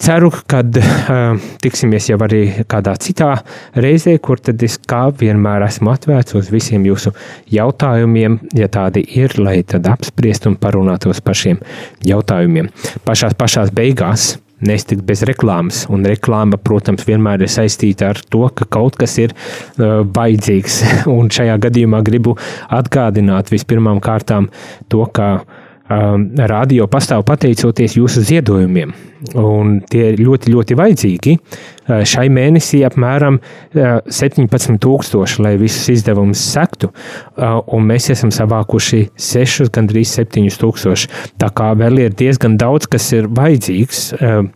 Ceru, 0.00 0.28
ka 0.46 0.60
uh, 0.62 1.40
tiksimies 1.60 2.06
jau 2.08 2.16
arī 2.22 2.62
kādā 2.70 2.92
citā 3.02 3.32
reizē, 3.74 4.14
kur 4.22 4.38
tad 4.38 4.62
es 4.62 4.76
kā 4.78 5.00
vienmēr 5.10 5.64
esmu 5.66 5.90
atvērts 5.90 6.36
uz 6.38 6.50
visiem 6.54 6.86
jūsu 6.86 7.10
jautājumiem, 7.50 8.38
ja 8.56 8.70
tādi 8.70 9.02
ir, 9.18 9.34
lai 9.42 9.58
tad 9.66 9.90
apspriest 9.90 10.46
un 10.46 10.54
parunātos 10.62 11.20
par 11.26 11.36
šiem 11.36 11.58
jautājumiem. 12.06 12.70
Pašās 13.04 13.34
pašās 13.36 13.74
beigās 13.74 14.36
nestikt 14.66 15.04
bez 15.08 15.24
reklāmas, 15.28 15.84
un 15.92 16.04
reklāma, 16.08 16.58
protams, 16.60 17.06
vienmēr 17.08 17.44
ir 17.44 17.52
saistīta 17.52 18.10
ar 18.12 18.20
to, 18.32 18.46
ka 18.54 18.68
kaut 18.70 18.98
kas 19.00 19.16
ir 19.22 19.34
uh, 19.34 20.02
vajadzīgs, 20.04 20.82
un 21.16 21.32
šajā 21.32 21.56
gadījumā 21.66 22.02
gribu 22.06 22.36
atgādināt 22.68 23.52
vispirmām 23.52 24.02
kārtām 24.04 24.50
to, 24.92 25.04
ka 25.16 25.32
um, 25.40 25.59
radio 25.90 26.86
pastāv 26.90 27.24
pateicoties 27.26 27.96
jūsu 27.98 28.22
ziedojumiem. 28.26 28.92
Un 29.36 29.80
tie 29.90 30.12
ir 30.12 30.20
ļoti, 30.22 30.52
ļoti 30.54 30.76
vajadzīgi. 30.78 31.32
Uh, 31.36 32.02
šai 32.08 32.28
mēnesī 32.32 32.80
apmēram 32.86 33.36
uh, 33.40 33.98
17,000, 34.08 35.42
lai 35.44 35.56
visus 35.60 35.90
izdevumus 35.92 36.40
sektu, 36.54 36.88
uh, 36.92 37.58
un 37.74 37.88
mēs 37.90 38.08
esam 38.14 38.32
savākuši 38.32 39.08
6, 39.20 39.68
gandrīz 39.74 40.14
7,000. 40.16 41.10
Tā 41.40 41.50
kā 41.52 41.72
vēl 41.76 42.06
ir 42.06 42.14
diezgan 42.16 42.56
daudz, 42.60 42.88
kas 42.90 43.10
ir 43.16 43.28
vajadzīgs. 43.28 44.06
Uh, 44.20 44.46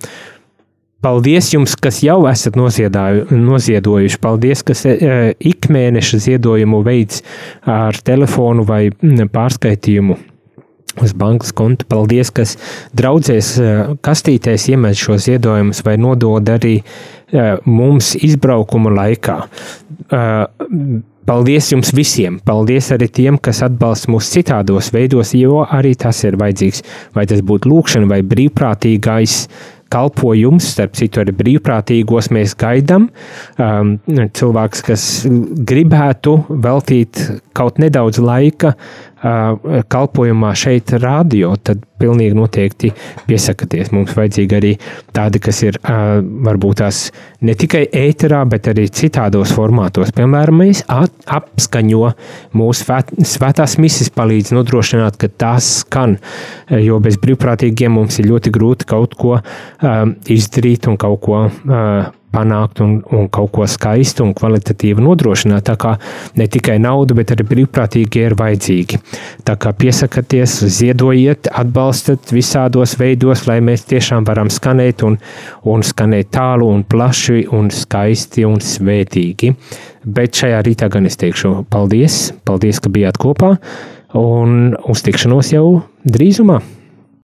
Paldies 1.05 1.51
jums, 1.53 1.75
kas 1.77 1.99
jau 2.01 2.23
esat 2.31 2.55
noziedojuši. 2.57 4.19
Paldies, 4.25 4.63
kas 4.65 4.87
ikmēneša 4.89 6.23
ziedojumu 6.31 6.81
veids 6.87 7.21
ar 7.69 7.99
telefonu 8.09 8.65
vai 8.65 8.87
pārskaitījumu 9.35 10.17
uz 11.03 11.15
bankas 11.17 11.55
konta. 11.57 11.87
Paldies, 11.89 12.31
kas 12.35 12.57
draudzēs 12.97 13.55
e, 13.59 13.73
kastītēs 14.05 14.69
iemet 14.75 14.99
šo 14.99 15.19
ziedojumus 15.21 15.83
vai 15.87 15.97
nodod 16.01 16.53
arī 16.55 16.77
e, 16.81 17.49
mums 17.67 18.15
izbraukuma 18.21 18.93
laikā. 18.95 19.41
Paldies 21.25 21.71
jums 21.73 21.89
visiem! 21.97 22.35
Paldies 22.45 22.91
arī 22.93 23.07
tiem, 23.09 23.39
kas 23.41 23.63
atbalsta 23.65 24.11
mūs 24.13 24.29
citādos 24.35 24.91
veidos, 24.93 25.31
jo 25.33 25.63
arī 25.65 25.95
tas 25.97 26.19
ir 26.29 26.37
vajadzīgs. 26.37 26.83
Vai 27.17 27.25
tas 27.31 27.41
būtu 27.41 27.71
lūkšana 27.73 28.11
vai 28.11 28.21
brīvprātīgais 28.29 29.39
kalpojums, 29.95 30.67
starp 30.75 30.99
citu, 30.99 31.23
arī 31.23 31.33
brīvprātīgos 31.39 32.29
mēs 32.35 32.53
gaidām. 32.61 33.09
Um, 33.57 33.97
cilvēks, 34.37 34.85
kas 34.85 35.07
gribētu 35.71 36.37
veltīt 36.51 37.23
kaut 37.57 37.81
nedaudz 37.81 38.21
laika 38.21 38.75
kalpojumā 39.25 40.51
šeit, 40.59 40.93
radio, 41.01 41.55
tad 41.57 41.83
pilnīgi 42.01 42.37
noteikti 42.37 42.91
piesakieties. 43.29 43.93
Mums 43.95 44.13
vajadzīgi 44.17 44.57
arī 44.59 44.73
tādi, 45.17 45.41
kas 45.43 45.63
ir 45.65 45.79
varbūt 45.81 46.83
tās 46.83 47.01
ne 47.45 47.55
tikai 47.57 47.87
ēterā, 47.89 48.43
bet 48.51 48.69
arī 48.73 48.87
citādos 48.93 49.55
formātos. 49.57 50.13
Piemēram, 50.17 50.61
mēs 50.65 50.83
apskaņo 50.91 52.11
mūsu 52.59 52.99
svētās 53.35 53.79
misijas, 53.81 54.13
palīdz 54.15 54.53
nodrošināt, 54.57 55.17
ka 55.21 55.31
tās 55.33 55.71
skan, 55.85 56.19
jo 56.69 57.01
bez 57.05 57.17
brīvprātīgiem 57.23 57.97
mums 57.97 58.21
ir 58.21 58.29
ļoti 58.33 58.53
grūti 58.55 58.91
kaut 58.91 59.17
ko 59.17 59.39
izdarīt 60.35 60.91
un 60.91 61.01
kaut 61.01 61.25
ko 61.25 61.47
panākt 62.35 62.83
un, 62.85 62.99
un 63.15 63.29
kaut 63.33 63.53
ko 63.55 63.69
skaistu 63.71 64.25
un 64.27 64.35
kvalitatīvu 64.37 65.05
nodrošināt. 65.05 65.65
Tā 65.69 65.77
kā 65.81 65.95
ne 66.39 66.49
tikai 66.51 66.77
nauda, 66.83 67.17
bet 67.17 67.33
arī 67.35 67.47
brīvprātīgi 67.53 68.25
ir 68.27 68.37
vajadzīgi. 68.39 69.01
Tā 69.47 69.57
kā 69.61 69.73
piesakieties, 69.79 70.59
ziedojiet, 70.79 71.51
atbalstat 71.53 72.35
visādos 72.35 72.97
veidos, 73.01 73.47
lai 73.49 73.61
mēs 73.65 73.87
tiešām 73.91 74.27
varam 74.29 74.53
skanēt 74.53 75.07
un, 75.07 75.19
un 75.71 75.87
skanēt 75.87 76.33
tālu 76.35 76.71
un 76.75 76.85
plaši 76.85 77.47
un 77.55 77.71
skaisti 77.75 78.47
un 78.49 78.61
svētīgi. 78.63 79.55
Bet 80.05 80.37
šajā 80.37 80.61
rītā 80.67 80.91
gan 80.93 81.09
es 81.09 81.17
teikšu 81.21 81.63
paldies, 81.73 82.35
paldies, 82.45 82.83
ka 82.83 82.93
bijāt 82.93 83.21
kopā 83.21 83.55
un 84.15 84.75
uz 84.91 85.03
tikšanos 85.07 85.55
jau 85.55 85.69
drīzumā. 86.05 86.61